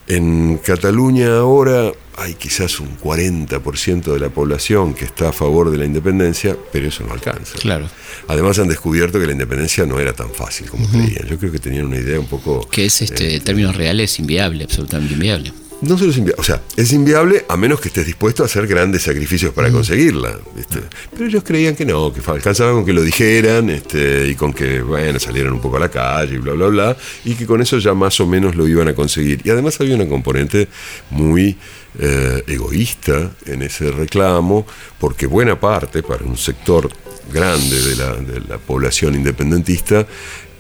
[0.09, 5.79] en Cataluña ahora hay quizás un 40% de la población que está a favor de
[5.79, 7.59] la independencia, pero eso no alcanza.
[7.59, 7.89] Claro.
[8.29, 11.27] Además han descubierto que la independencia no era tan fácil como creían.
[11.27, 12.69] Yo creo que tenían una idea un poco...
[12.69, 15.53] Que es, este, en términos reales, inviable, absolutamente inviable.
[15.81, 18.67] No solo es inviable, o sea, es inviable a menos que estés dispuesto a hacer
[18.67, 20.39] grandes sacrificios para conseguirla.
[20.55, 20.79] ¿viste?
[21.11, 24.83] Pero ellos creían que no, que alcanzaba con que lo dijeran este, y con que,
[24.83, 27.79] bueno, salieran un poco a la calle y bla, bla, bla, y que con eso
[27.79, 29.41] ya más o menos lo iban a conseguir.
[29.43, 30.69] Y además había una componente
[31.09, 31.57] muy
[31.99, 34.67] eh, egoísta en ese reclamo,
[34.99, 36.89] porque buena parte, para un sector
[37.33, 40.07] grande de la, de la población independentista,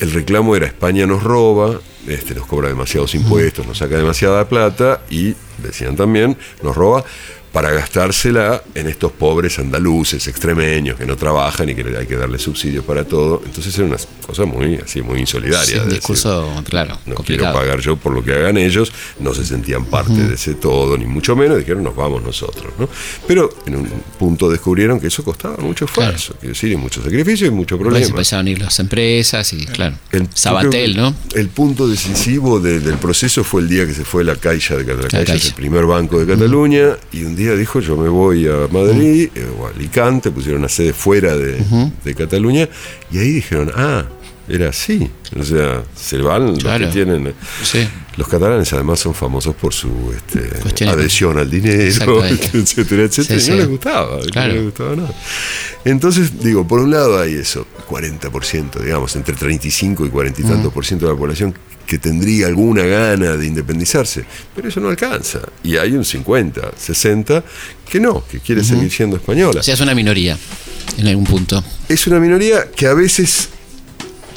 [0.00, 5.02] el reclamo era España nos roba, este, nos cobra demasiados impuestos, nos saca demasiada plata
[5.10, 7.04] y, decían también, nos roba
[7.52, 12.38] para gastársela en estos pobres andaluces, extremeños, que no trabajan y que hay que darle
[12.38, 13.42] subsidios para todo.
[13.44, 13.96] Entonces era una
[14.26, 15.64] cosa muy, así, muy insolidaria.
[15.66, 18.92] Sí, de un decir, discurso, claro, no quiero pagar yo por lo que hagan ellos,
[19.18, 22.72] no se sentían parte de ese todo, ni mucho menos, dijeron nos vamos nosotros.
[22.78, 22.88] ¿no?
[23.26, 23.88] Pero en un
[24.18, 28.06] punto descubrieron que eso costaba mucho esfuerzo, quiero decir, y mucho sacrificio y mucho problema.
[28.06, 31.14] empezaron a ir las empresas y, claro, El- Sabatel, ¿no?
[31.34, 34.84] El punto decisivo de- del proceso fue el día que se fue la Caixa de
[34.86, 35.34] Cataluña.
[35.34, 39.66] El primer banco de Cataluña y un dijo yo me voy a Madrid eh, o
[39.66, 41.62] a Alicante, pusieron una sede fuera de,
[42.04, 42.68] de Cataluña
[43.12, 44.04] y ahí dijeron, ah,
[44.48, 45.08] era así.
[45.38, 46.84] O sea, se van Claro.
[46.86, 47.34] los que tienen...
[47.62, 47.86] Sí.
[48.16, 53.08] Los catalanes además son famosos por su este, adhesión al dinero, etcétera, etcétera.
[53.10, 53.52] Sí, y no sí.
[53.52, 54.48] les gustaba, Claro.
[54.48, 55.14] no les gustaba nada.
[55.84, 60.72] Entonces, digo, por un lado hay eso, 40%, digamos, entre 35 y 40 y tantos
[60.72, 61.54] por ciento de la población
[61.86, 64.24] que tendría alguna gana de independizarse,
[64.54, 65.40] pero eso no alcanza.
[65.64, 67.44] Y hay un 50, 60
[67.90, 69.60] que no, que quiere seguir siendo española.
[69.60, 70.38] O sea, es una minoría
[70.98, 71.62] en algún punto.
[71.88, 73.48] Es una minoría que a veces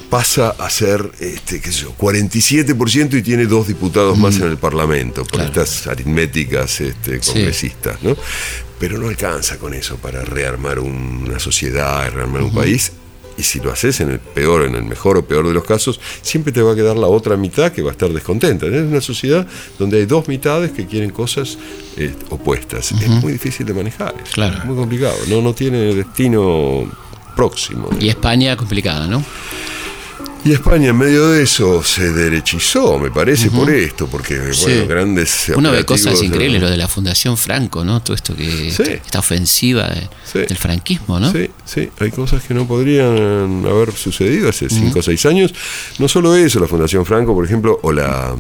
[0.09, 4.57] pasa a ser, este, qué sé yo, 47% y tiene dos diputados más en el
[4.57, 5.63] Parlamento, por Claro.
[5.63, 7.31] estas aritméticas este, Sí.
[7.31, 8.15] congresistas, ¿no?
[8.79, 12.91] Pero no alcanza con eso para rearmar una sociedad, rearmar un país.
[13.38, 15.99] Y si lo haces en el peor, en el mejor o peor de los casos,
[16.21, 18.67] siempre te va a quedar la otra mitad que va a estar descontenta.
[18.67, 19.47] Es una sociedad
[19.79, 21.57] donde hay dos mitades que quieren cosas
[21.97, 22.91] eh, opuestas.
[22.91, 24.13] Es muy difícil de manejar.
[24.23, 24.34] eso.
[24.34, 24.57] Claro.
[24.57, 25.15] Es muy complicado.
[25.27, 26.86] No, no tiene destino
[27.36, 27.89] próximo.
[27.99, 29.23] Y España complicada, ¿no?
[30.45, 34.63] Y España en medio de eso se derechizó, me parece, por esto, porque Sí.
[34.65, 38.01] bueno, grandes Uno ve operativos cosas de- increíbles, lo de la Fundación Franco, ¿no?
[38.01, 38.69] Todo esto que.
[38.71, 38.83] Sí.
[38.83, 40.39] Esta ofensiva de- Sí.
[40.39, 41.31] del franquismo, ¿no?
[41.31, 45.53] Sí, sí, hay cosas que no podrían haber sucedido hace cinco o seis años.
[45.97, 48.35] No solo eso, la Fundación Franco, por ejemplo, o la,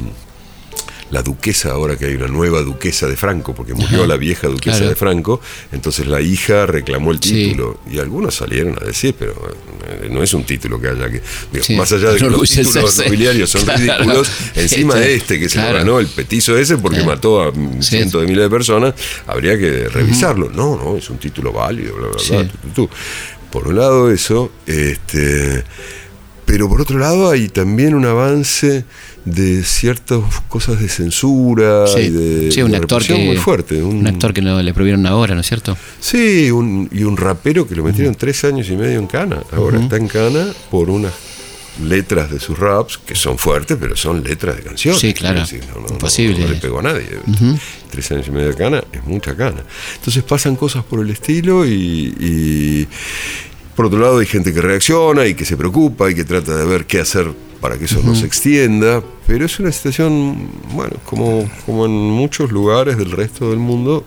[1.13, 4.07] la duquesa, ahora que hay una nueva duquesa de Franco, porque murió Ajá.
[4.07, 4.89] la vieja duquesa Claro.
[4.89, 5.39] de Franco,
[5.71, 7.33] entonces la hija reclamó el Sí.
[7.49, 7.79] título.
[7.89, 9.33] Y algunos salieron a decir, pero
[9.87, 11.21] eh, no es un título que haya que.
[11.51, 11.75] digo, Sí.
[11.75, 13.79] más allá de que los títulos nobiliarios son Claro.
[13.79, 17.51] ridículos, encima Este, de este que se lo ganó el petizo ese porque mató a
[17.53, 17.59] Sí.
[17.81, 18.93] cientos de miles de personas,
[19.27, 20.49] habría que revisarlo.
[20.49, 22.33] No, no, es un título válido, bla, bla, Sí.
[22.33, 22.87] bla.
[23.51, 25.63] Por un lado eso, este,
[26.45, 28.85] pero por otro lado hay también un avance
[29.25, 30.19] de ciertas
[30.49, 33.81] cosas de censura Sí, y de, sí, un de actor que muy fuerte.
[33.81, 35.77] un, actor que no le prohibieron ahora, ¿no es cierto?
[35.99, 39.41] Sí, un- y un rapero que lo metieron tres años y medio en cana.
[39.53, 41.13] Ahora está en cana por unas
[41.83, 44.99] letras de sus raps que son fuertes, pero son letras de canciones.
[45.01, 45.39] Sí, claro.
[45.39, 46.39] Decir, no, no- no- Imposible.
[46.41, 47.07] No, le pegó a nadie.
[47.89, 49.63] Tres años y medio de cana es mucha cana.
[49.95, 51.71] Entonces pasan cosas por el estilo y,
[52.19, 52.87] y
[53.75, 56.65] por otro lado hay gente que reacciona y que se preocupa y que trata de
[56.65, 61.49] ver qué hacer para que eso no se extienda, pero es una situación, bueno, como,
[61.65, 64.05] como en muchos lugares del resto del mundo,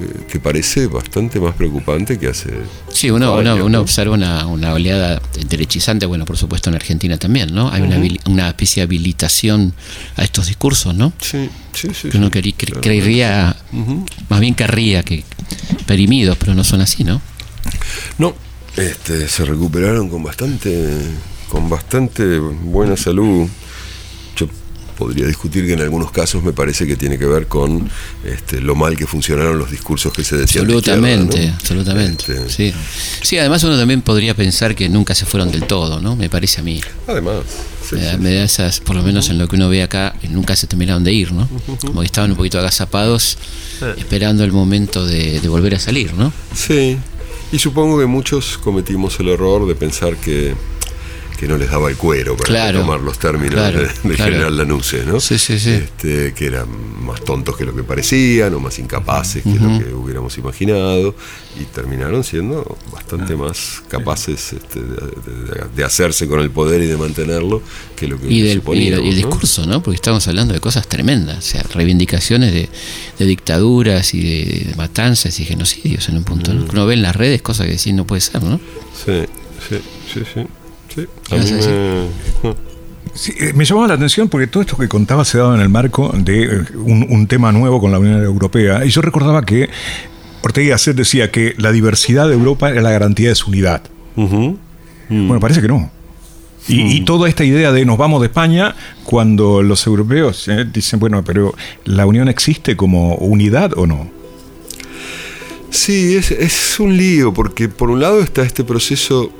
[0.00, 0.38] eh, que
[0.86, 2.50] bastante más preocupante que hace.
[2.92, 3.80] Sí, uno, años, uno, uno ¿no?
[3.80, 7.70] observa una, una oleada derechizante, bueno, por supuesto en Argentina también, ¿no?
[7.72, 9.74] Hay una, una especie de habilitación
[10.16, 11.12] a estos discursos, ¿no?
[11.20, 12.08] Sí, sí, sí.
[12.08, 12.80] Que uno sí, cre- claro.
[12.82, 13.56] creería,
[14.28, 15.24] más bien querría que
[15.86, 17.20] perimidos, pero no son así, ¿no?
[18.18, 18.34] No,
[18.76, 20.88] este, se recuperaron con bastante,
[21.48, 23.46] con bastante buena salud.
[24.36, 24.48] Yo
[24.96, 27.88] podría discutir que en algunos casos me parece que tiene que ver con
[28.24, 30.66] este, lo mal que funcionaron los discursos que se decían.
[30.66, 31.54] de Absolutamente, ¿no?
[31.54, 32.32] absolutamente.
[32.46, 32.74] Este, Sí.
[33.22, 36.16] sí, además uno también podría pensar que nunca se fueron del todo, ¿no?
[36.16, 36.80] Me parece a mí.
[37.06, 37.42] Además,
[37.88, 39.82] sí, me, da, sí, me da esas, por lo menos en lo que uno ve
[39.82, 41.48] acá, nunca se terminaron de ir, ¿no?
[41.80, 43.36] Como que estaban un poquito agazapados,
[43.98, 46.32] esperando el momento de, de volver a salir, ¿no?
[46.54, 46.96] Sí,
[47.52, 50.54] y supongo que muchos cometimos el error de pensar que,
[51.42, 54.30] que no les daba el cuero para Claro, tomar los términos claro, de, de claro.
[54.32, 55.18] General Lanusse, ¿no?
[55.18, 55.70] Sí, sí, sí.
[55.70, 56.68] Este, que eran
[57.04, 61.16] más tontos que lo que parecían o más incapaces que lo que hubiéramos imaginado
[61.60, 66.86] y terminaron siendo bastante más capaces este, de, de- de hacerse con el poder y
[66.86, 67.60] de mantenerlo
[67.96, 69.26] que lo que Y, del, y, el- suponíamos, y el ¿no?
[69.26, 69.82] discurso, ¿no?
[69.82, 72.68] Porque estamos hablando de cosas tremendas, o sea, reivindicaciones de,
[73.18, 76.54] de dictaduras y de, matanzas y genocidios en un punto.
[76.54, 76.64] ¿no?
[76.66, 78.60] Que Uno ve en las redes cosas que sí no puede ser, ¿no?
[79.04, 79.24] Sí,
[79.68, 79.78] sí,
[80.14, 80.40] sí, sí.
[80.94, 81.06] Sí.
[81.30, 82.72] A mí sí, me-
[83.14, 85.68] Sí, eh, me llamaba la atención porque todo esto que contaba se daba en el
[85.68, 88.84] marco de eh, un, un tema nuevo con la Unión Europea.
[88.86, 89.68] Y yo recordaba que
[90.42, 93.82] Ortega y Gasset decía que la diversidad de Europa era la garantía de su unidad.
[94.16, 94.56] Ujú.
[95.10, 95.90] Bueno, parece que no.
[96.68, 98.74] Y, y toda esta idea de nos vamos de España,
[99.04, 104.08] cuando los europeos eh, dicen, bueno, pero ¿la Unión existe como unidad o no?
[105.70, 109.30] Sí, es, es un lío, porque por un lado está este proceso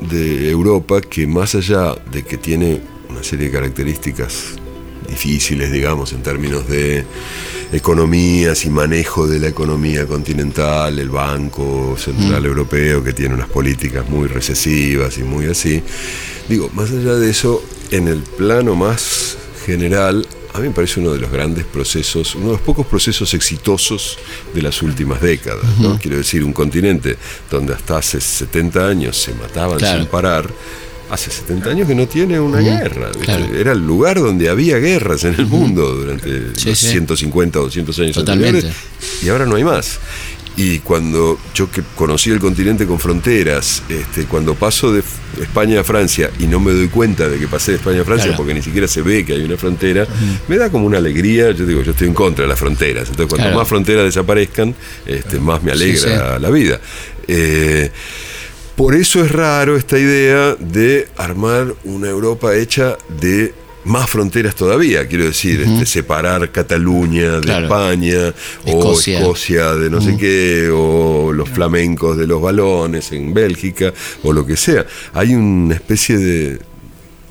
[0.00, 4.56] de Europa que más allá de que tiene una serie de características
[5.08, 7.04] difíciles, digamos, en términos de
[7.72, 14.08] economías y manejo de la economía continental, el Banco Central Europeo, que tiene unas políticas
[14.08, 15.82] muy recesivas y muy así.
[16.48, 21.12] Digo, más allá de eso, en el plano más general, a mí me parece uno
[21.12, 24.18] de los grandes procesos, uno de los pocos procesos exitosos
[24.54, 25.64] de las últimas décadas.
[25.80, 25.98] ¿no?
[25.98, 27.16] Quiero decir, un continente
[27.50, 29.98] donde hasta hace 70 años se mataban Claro.
[30.00, 30.48] sin parar.
[31.10, 33.10] Hace 70 años que no tiene una guerra.
[33.54, 36.88] Era el lugar donde había guerras en el mundo durante Sí, los sí.
[36.88, 38.58] 150 o 200 años Totalmente.
[38.68, 39.22] anteriores.
[39.22, 39.98] Y ahora no hay más.
[40.56, 45.02] Y cuando yo que conocí el continente con fronteras, este, cuando paso de
[45.40, 48.26] España a Francia y no me doy cuenta de que pasé de España a Francia
[48.28, 48.36] Claro.
[48.36, 50.06] porque ni siquiera se ve que hay una frontera,
[50.46, 51.50] me da como una alegría.
[51.50, 53.08] Yo digo, yo estoy en contra de las fronteras.
[53.08, 53.56] Entonces, cuanto Claro.
[53.58, 54.74] más fronteras desaparezcan,
[55.06, 56.80] este, más me Sí, alegra la vida.
[57.26, 57.90] Eh,
[58.76, 65.06] por eso es raro esta idea de armar una Europa hecha de más fronteras todavía,
[65.06, 67.64] quiero decir, este, separar Cataluña de Claro.
[67.66, 69.18] España Escocia.
[69.18, 74.32] o Escocia de no sé qué, o los flamencos de los balones en Bélgica, o
[74.32, 74.86] lo que sea.
[75.12, 76.50] Hay una especie de,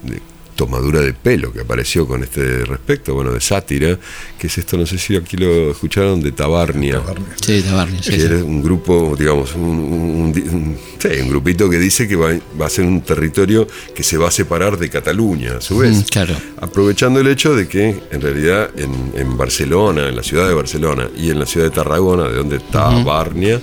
[0.03, 0.21] de
[0.55, 3.97] tomadura de pelo que apareció con este respecto, bueno, de sátira,
[4.37, 7.01] que es esto, no sé si aquí lo escucharon, de Tabarnia.
[7.41, 8.25] Sí, Tabarnia, sí, que sí.
[8.25, 12.31] era un grupo, digamos, un, un- un- un- sí, un grupito que dice que va,
[12.59, 15.97] va a ser un territorio que se va a separar de Cataluña, a su vez.
[15.97, 16.35] Mm, claro.
[16.59, 21.09] Aprovechando el hecho de que en realidad en, en Barcelona, en la ciudad de Barcelona
[21.17, 23.61] y en la ciudad de Tarragona, de donde está Barnia,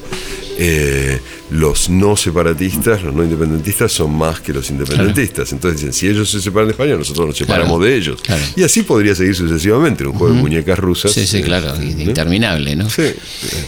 [0.59, 1.19] eh,
[1.51, 5.53] los no separatistas, los no independentistas son más que los independentistas.
[5.53, 8.21] Entonces dicen, si ellos se separan de España, nosotros nos separamos Claro, de ellos.
[8.23, 8.43] claro.
[8.57, 11.13] Y así podría seguir sucesivamente, un juego de muñecas rusas.
[11.13, 12.89] Sí, sí, eh, claro, interminable, ¿no?
[12.89, 13.13] Sí.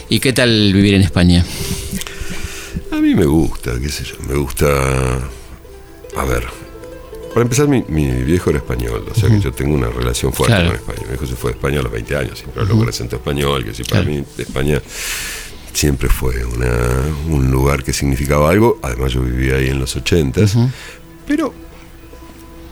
[0.09, 1.45] ¿Y qué tal vivir en España?
[2.91, 4.67] A mí me gusta, qué sé yo, me gusta.
[6.15, 6.43] A ver,
[7.33, 10.55] para empezar, mi, mi viejo era español, o sea que yo tengo una relación fuerte
[10.55, 10.69] Claro.
[10.69, 10.99] con España.
[11.03, 13.63] Mi viejo se fue de España a los 20 años, siempre habló con acento español,
[13.63, 14.81] que sí, para mí España
[15.73, 18.79] siempre fue una- un lugar que significaba algo.
[18.83, 20.55] Además, yo vivía ahí en los 80s,
[21.27, 21.51] pero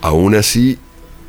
[0.02, 0.78] aún así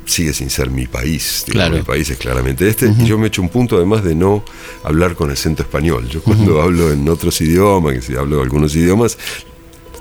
[0.05, 1.43] sigue sin ser mi país.
[1.47, 1.75] digamos, Claro.
[1.77, 2.87] Mi país es claramente este.
[2.99, 4.43] Y yo me echo un punto además de no
[4.83, 6.07] hablar con acento español.
[6.09, 9.17] Yo cuando hablo en otros idiomas, que si hablo algunos idiomas,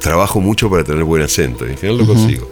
[0.00, 1.66] trabajo mucho para tener buen acento.
[1.66, 2.50] Y en general lo consigo.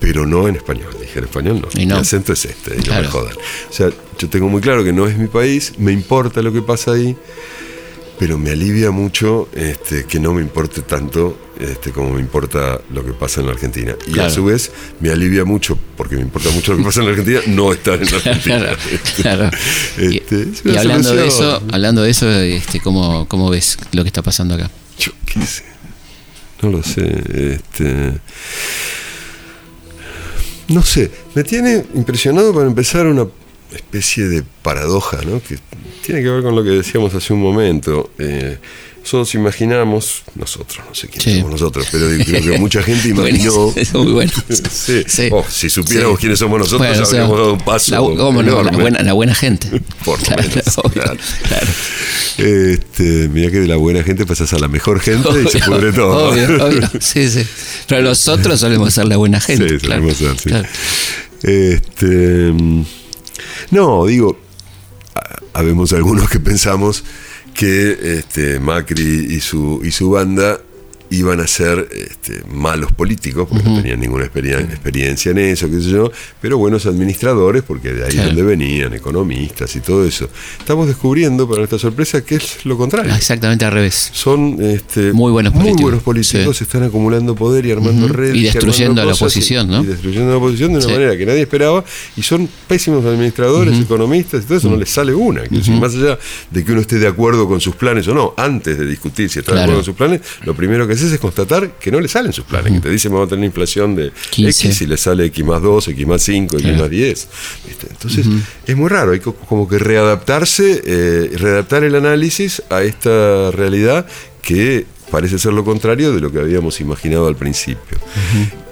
[0.00, 0.94] Pero no en español.
[1.00, 1.68] Dije en español no.
[1.80, 1.96] Y no.
[1.96, 2.74] Mi acento es este.
[2.74, 3.02] Y no Claro.
[3.02, 3.34] me jodan.
[3.36, 5.74] O sea, yo tengo muy claro que no es mi país.
[5.78, 7.16] Me importa lo que pasa ahí.
[8.18, 13.04] Pero me alivia mucho este, que no me importe tanto este, como me importa lo
[13.04, 13.94] que pasa en la Argentina.
[14.06, 14.28] Y Claro.
[14.30, 17.12] a su vez me alivia mucho, porque me importa mucho lo que pasa en la
[17.12, 18.66] Argentina, no estar en la Argentina.
[19.16, 19.50] Claro,
[19.98, 24.08] Este, es y hablando de eso, hablando de eso, este, ¿cómo, ¿cómo ves lo que
[24.08, 24.70] está pasando acá?
[24.98, 25.64] Yo qué sé.
[26.62, 27.22] No lo sé.
[27.54, 28.14] Este.
[30.68, 31.10] No sé.
[31.34, 33.26] Me tiene impresionado para empezar una
[33.74, 35.40] especie de paradoja, ¿no?
[35.42, 35.58] Que
[36.04, 38.10] tiene que ver con lo que decíamos hace un momento.
[38.18, 38.58] Eh,
[39.00, 41.36] nosotros imaginamos, nosotros, no sé quiénes Sí.
[41.36, 43.52] somos nosotros, pero creo que mucha gente imaginó.
[43.72, 44.32] Buenísimo, muy bueno.
[44.72, 45.04] Sí.
[45.06, 45.28] Sí.
[45.30, 47.90] Oh, si supiéramos quiénes somos nosotros, Bueno, o sea, habríamos dado un paso.
[47.92, 48.62] La, ¿cómo no?
[48.64, 49.80] La buena, la buena gente.
[50.04, 51.18] Por claro, menos, obvio, claro.
[51.46, 51.66] claro.
[52.38, 55.92] Este, mira que de la buena gente pasas a la mejor gente y se pudre
[55.92, 56.30] todo.
[56.30, 56.90] Obvio, obvio.
[57.00, 57.46] Sí, sí.
[57.86, 59.68] Pero los otros solemos ser la buena gente.
[59.68, 60.12] Sí, claro.
[60.14, 60.68] solemos ser, sí.
[61.42, 62.84] Este, mm,
[63.70, 64.38] no, digo,
[65.14, 67.04] ha- habemos algunos que pensamos
[67.54, 70.60] que este, Macri y su, y su banda
[71.10, 75.80] iban a ser este, malos políticos, porque no tenían ninguna experien- experiencia en eso, qué
[75.80, 78.28] sé yo, pero buenos administradores, porque de ahí Claro.
[78.28, 80.28] donde venían, economistas y todo eso.
[80.58, 83.14] Estamos descubriendo, para nuestra sorpresa, que es lo contrario.
[83.14, 84.10] Exactamente al revés.
[84.12, 85.82] Son este, Muy buenos políticos.
[85.82, 86.64] buenos políticos, Sí.
[86.64, 88.36] están acumulando poder y armando redes.
[88.36, 89.82] Y destruyendo a la oposición, y- ¿no?
[89.82, 90.92] Y destruyendo a la oposición de una Sí.
[90.92, 91.84] manera que nadie esperaba.
[92.16, 95.42] Y son pésimos administradores, economistas y todo eso, no les sale una.
[95.42, 96.18] Decir, más allá
[96.50, 99.38] de que uno esté de acuerdo con sus planes o no, antes de discutir si
[99.40, 102.32] está de acuerdo con sus planes, lo primero que es constatar que no le salen
[102.32, 102.72] sus planes.
[102.72, 104.68] Que te dicen vamos a tener inflación de 15.
[104.68, 106.82] X y le sale X más 2, X más 5, X Claro.
[106.82, 107.28] más 10.
[107.66, 107.86] ¿viste?
[107.90, 108.26] Entonces,
[108.66, 109.12] es muy raro.
[109.12, 114.06] Hay co- como que readaptarse, eh, readaptar el análisis a esta realidad
[114.42, 117.98] que parece ser lo contrario de lo que habíamos imaginado al principio.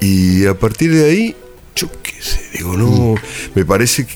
[0.01, 1.35] Y a partir de ahí,
[1.75, 3.15] yo qué sé, digo, no,
[3.55, 4.13] me parece que,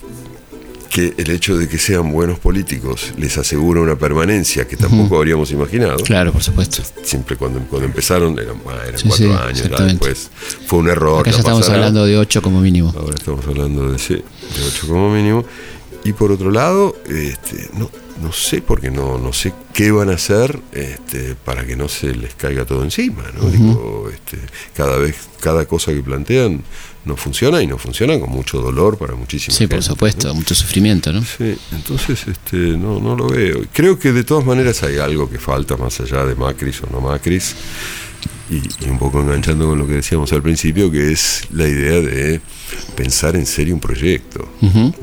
[1.00, 5.52] que el hecho de que sean buenos políticos les asegura una permanencia que tampoco habríamos
[5.52, 5.98] imaginado.
[6.04, 6.84] Claro, por supuesto.
[7.04, 10.30] Siempre cuando, cuando empezaron eran, ah, eran Sí, cuatro sí, años, después
[10.66, 11.22] fue un error.
[11.22, 12.94] Acá ya estamos hablando de 8 como mínimo.
[12.98, 15.46] Ahora estamos hablando de, sí, de 8 como mínimo.
[16.04, 17.90] Y por otro lado, este, no,
[18.22, 22.14] no sé, porque no, no sé qué van a hacer este, para que no se
[22.14, 23.24] les caiga todo encima.
[23.36, 23.50] ¿no?
[23.50, 24.38] Digo, este,
[24.76, 26.64] cada vez, cada cosa que plantean
[27.06, 30.36] no funciona y no funciona con mucho dolor para muchísima Sí, por supuesto, ¿no?
[30.36, 31.24] mucho sufrimiento, ¿no?
[31.24, 33.62] Sí, entonces este, no, no lo veo.
[33.74, 37.02] Creo que de todas maneras hay algo que falta más allá de Macris o no
[37.02, 37.56] Macris.
[38.50, 42.02] Y, y un poco enganchando con lo que decíamos al principio, que es la idea
[42.02, 42.42] de
[42.96, 44.48] pensar en serio un proyecto,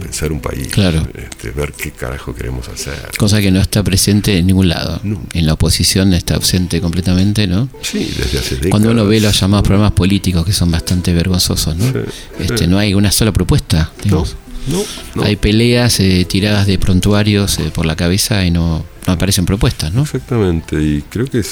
[0.00, 1.06] pensar un país, Claro.
[1.14, 2.94] este, ver qué carajo queremos hacer.
[3.16, 5.00] Cosa que no está presente en ningún lado.
[5.32, 7.68] En la oposición está ausente completamente, ¿no?
[7.82, 8.70] Sí, desde hace décadas.
[8.70, 11.84] Cuando uno ve los llamados programas políticos que son bastante vergonzosos, ¿no?
[11.92, 11.98] Sí,
[12.40, 12.66] Este, sí.
[12.66, 13.92] No hay una sola propuesta.
[13.98, 14.36] No, digamos.
[14.66, 14.82] no,
[15.14, 15.22] no.
[15.22, 19.92] Hay peleas eh, tiradas de prontuarios eh, por la cabeza y no, no aparecen propuestas,
[19.92, 20.02] ¿no?
[20.02, 21.50] Exactamente, y creo que es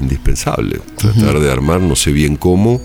[0.00, 2.80] indispensable tratar de armar, no sé bien cómo,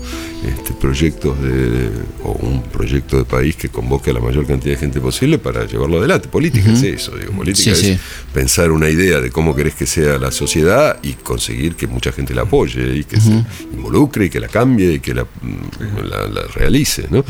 [0.46, 1.88] este, proyectos de,
[2.24, 5.66] o un proyecto de país que convoque a la mayor cantidad de gente posible para
[5.66, 6.28] llevarlo adelante.
[6.28, 7.98] Política es eso, digo, política Sí, es sí.
[8.32, 12.34] pensar una idea de cómo querés que sea la sociedad y conseguir que mucha gente
[12.34, 16.26] la apoye y que se involucre y que la cambie y que la, mm, la-
[16.28, 17.24] la realice, ¿no?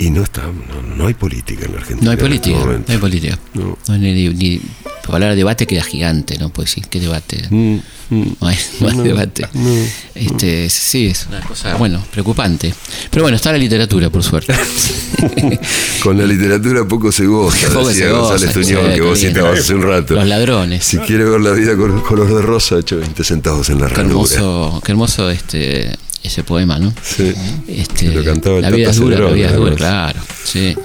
[0.00, 2.04] Y no está, no, no hay política en la Argentina.
[2.06, 3.38] No hay en este política, no hay política.
[3.52, 3.78] No.
[3.86, 4.60] No hay ni, ni-
[5.02, 6.48] para hablar de debate queda gigante, ¿no?
[6.50, 7.42] Pues sí, ¿qué debate?
[7.50, 7.76] Mm,
[8.10, 8.36] mm.
[8.40, 9.46] No hay, no hay No, debate.
[9.52, 9.74] no.
[10.14, 12.72] Este, sí, es una cosa, bueno, preocupante.
[13.10, 14.54] Pero bueno, está la literatura, por suerte.
[16.02, 19.18] Con la literatura poco se goza, Poco decía se goza, González sí, Tuñón, que vos
[19.18, 20.14] citabas hace un rato.
[20.14, 20.84] Los ladrones.
[20.84, 23.94] Si quiere ver la vida con color de rosa, eche 20 centavos en la Qué
[23.96, 24.12] ranura.
[24.14, 26.92] hermoso, qué hermoso este ese poema, ¿no?
[27.02, 27.32] Sí.
[27.66, 30.20] Este, Lo cantaba el la vida es dura, la vida es dura, claro.
[30.44, 30.76] Sí.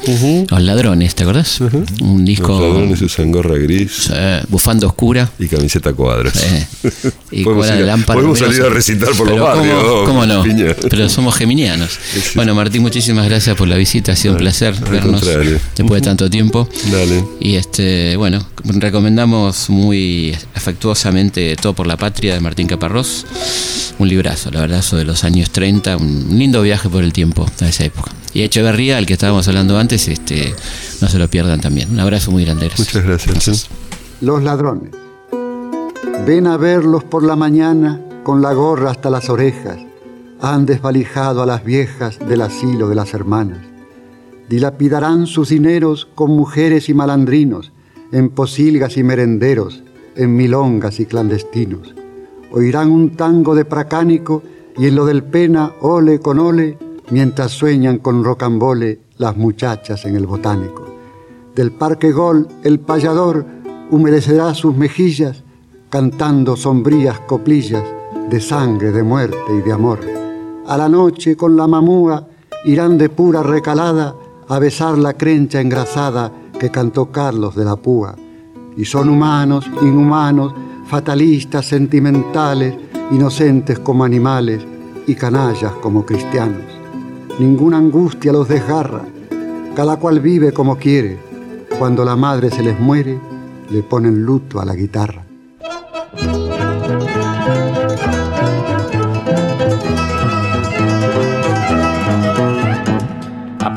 [0.49, 1.59] Los ladrones, ¿te acordás?
[2.01, 4.13] Un disco Los ladrones usan gorra gris sí,
[4.49, 5.29] bufanda oscura.
[5.39, 6.33] y camiseta cuadros.
[6.35, 6.67] eh,
[7.31, 8.15] y Podemos de ir a- lámpara.
[8.15, 10.43] podemos salir a recitar por los Pero ¿cómo- barrios, ¿Cómo, no?
[10.43, 10.75] Piña.
[10.89, 11.91] Pero somos geminianos.
[12.13, 12.21] sí.
[12.35, 14.11] Bueno, Martín, muchísimas gracias por la visita.
[14.11, 15.59] Ha sido un placer al vernos contrario.
[15.75, 16.69] después de tanto tiempo.
[16.91, 17.23] Dale.
[17.39, 23.25] Y este, bueno, recomendamos muy afectuosamente Todo por la Patria de Martín Caparrós.
[23.97, 27.45] Un librazo, la verdad, eso de los años 30, un lindo viaje por el tiempo
[27.61, 28.11] a esa época.
[28.33, 30.53] Y Echeverría, al que estábamos hablando antes, este,
[31.01, 31.91] no se lo pierdan también.
[31.91, 32.69] Un abrazo muy grande.
[32.77, 33.69] Muchas gracias.
[34.21, 34.91] Los ladrones.
[36.25, 39.77] Ven a verlos por la mañana con la gorra hasta las orejas.
[40.41, 43.59] Han desvalijado a las viejas del asilo de las hermanas.
[44.49, 47.71] Dilapidarán sus dineros con mujeres y malandrinos,
[48.11, 49.81] en posilgas y merenderos,
[50.15, 51.95] en milongas y clandestinos.
[52.51, 54.43] Oirán un tango de pracánico
[54.77, 56.77] y en lo del pena ole con ole,
[57.09, 60.85] mientras sueñan con rocambole las muchachas en el botánico.
[61.55, 63.45] Del parque Gol el payador
[63.91, 65.43] humedecerá sus mejillas
[65.89, 67.83] cantando sombrías coplillas
[68.29, 69.99] de sangre, de muerte y de amor.
[70.67, 72.27] A la noche con la mamúa
[72.65, 74.15] irán de pura recalada
[74.47, 78.15] a besar la crencha engrasada que cantó Carlos de la Púa.
[78.75, 80.53] Y son humanos, inhumanos,
[80.87, 82.75] fatalistas, sentimentales,
[83.11, 84.65] inocentes como animales
[85.07, 86.63] y canallas como cristianos.
[87.39, 89.01] Ninguna angustia los desgarra,
[89.75, 91.19] cada cual vive como quiere.
[91.77, 93.19] Cuando la madre se les muere,
[93.69, 95.25] le ponen luto a la guitarra.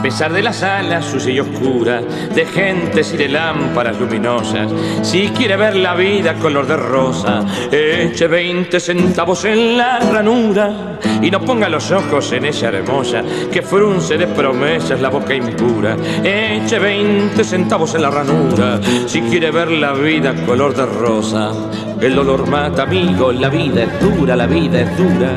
[0.08, 4.66] Pesar de las salas sucia y oscura, de gentes y de lámparas luminosas,
[5.02, 11.30] si quiere ver la vida color de rosa, eche 20 centavos en la ranura y
[11.30, 15.94] no ponga los ojos en esa hermosa que frunce de promesas la boca impura.
[16.24, 21.52] Eche 20 centavos en la ranura si quiere ver la vida color de rosa.
[22.00, 25.36] El dolor mata, amigo, la vida es dura, la vida es dura.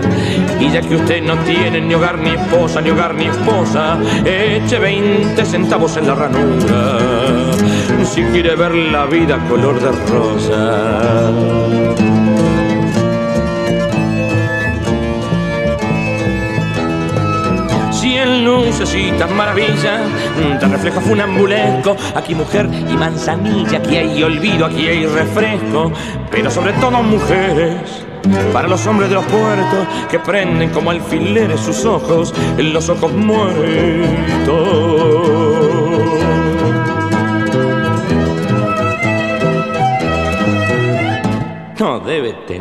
[0.60, 4.78] Y ya que usted no tiene ni hogar ni esposa, ni hogar ni esposa, eche
[4.78, 7.00] 20 centavos en la ranura.
[8.04, 10.52] Si quiere ver la vida color de rosa.
[18.44, 20.02] Lucecitas maravillas,
[20.60, 25.92] te refleja funambulesco, aquí mujer y manzanilla, aquí hay olvido, aquí hay refresco,
[26.30, 28.06] pero sobre todo mujeres.
[28.54, 34.91] Para los hombres de los puertos que prenden como alfileres sus ojos los ojos muertos.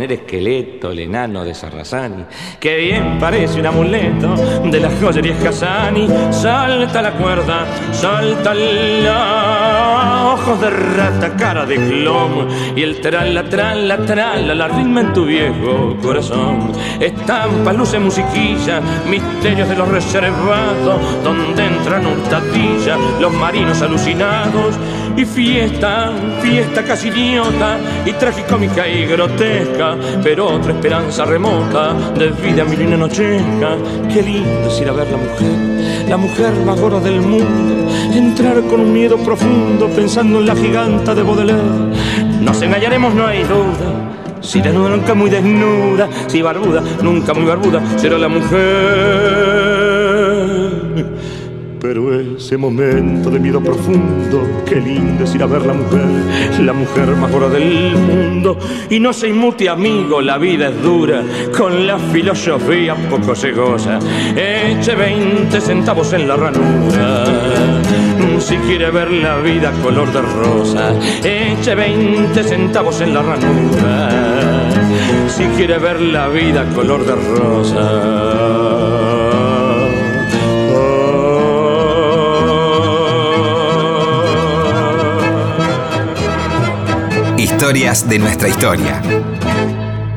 [0.00, 2.24] Tener esqueleto el enano de Sarrazani,
[2.58, 4.34] que bien parece un amuleto
[4.64, 6.08] de la joyería Casani.
[6.30, 13.98] Salta la cuerda, salta la ojos de rata, cara de clon y el trala, trala,
[14.06, 16.72] trala, la rima en tu viejo corazón.
[16.98, 24.78] Estampa, luce, musiquilla, misterios de los reservados, donde entran hurtadillas los marinos alucinados
[25.16, 32.64] y fiesta, fiesta casi idiota y tragicómica y grotesca, pero otra esperanza remota de vida
[32.64, 33.76] milina nochesca.
[34.12, 38.60] Qué lindo es ir a ver la mujer, la mujer más gorda del mundo, entrar
[38.62, 41.62] con un miedo profundo pensando en la giganta de Baudelaire.
[42.40, 44.10] Nos engañaremos, no hay duda.
[44.40, 46.08] Si desnuda, nunca muy desnuda.
[46.26, 47.82] Si barbuda, nunca muy barbuda.
[47.98, 49.79] Será la mujer.
[51.80, 56.04] Pero ese momento de miedo profundo, qué lindo es ir a ver la mujer,
[56.60, 58.58] la mujer más gorda del mundo.
[58.90, 61.22] Y no se inmute, amigo, la vida es dura,
[61.56, 63.98] con la filosofía poco se goza.
[64.36, 67.24] Eche 20 centavos en la ranura,
[68.38, 70.92] si quiere ver la vida color de rosa.
[71.24, 74.08] Eche 20 centavos en la ranura,
[75.28, 78.59] si quiere ver la vida color de rosa.
[87.60, 89.02] Historias de nuestra historia.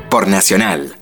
[0.10, 0.96] Por Nacional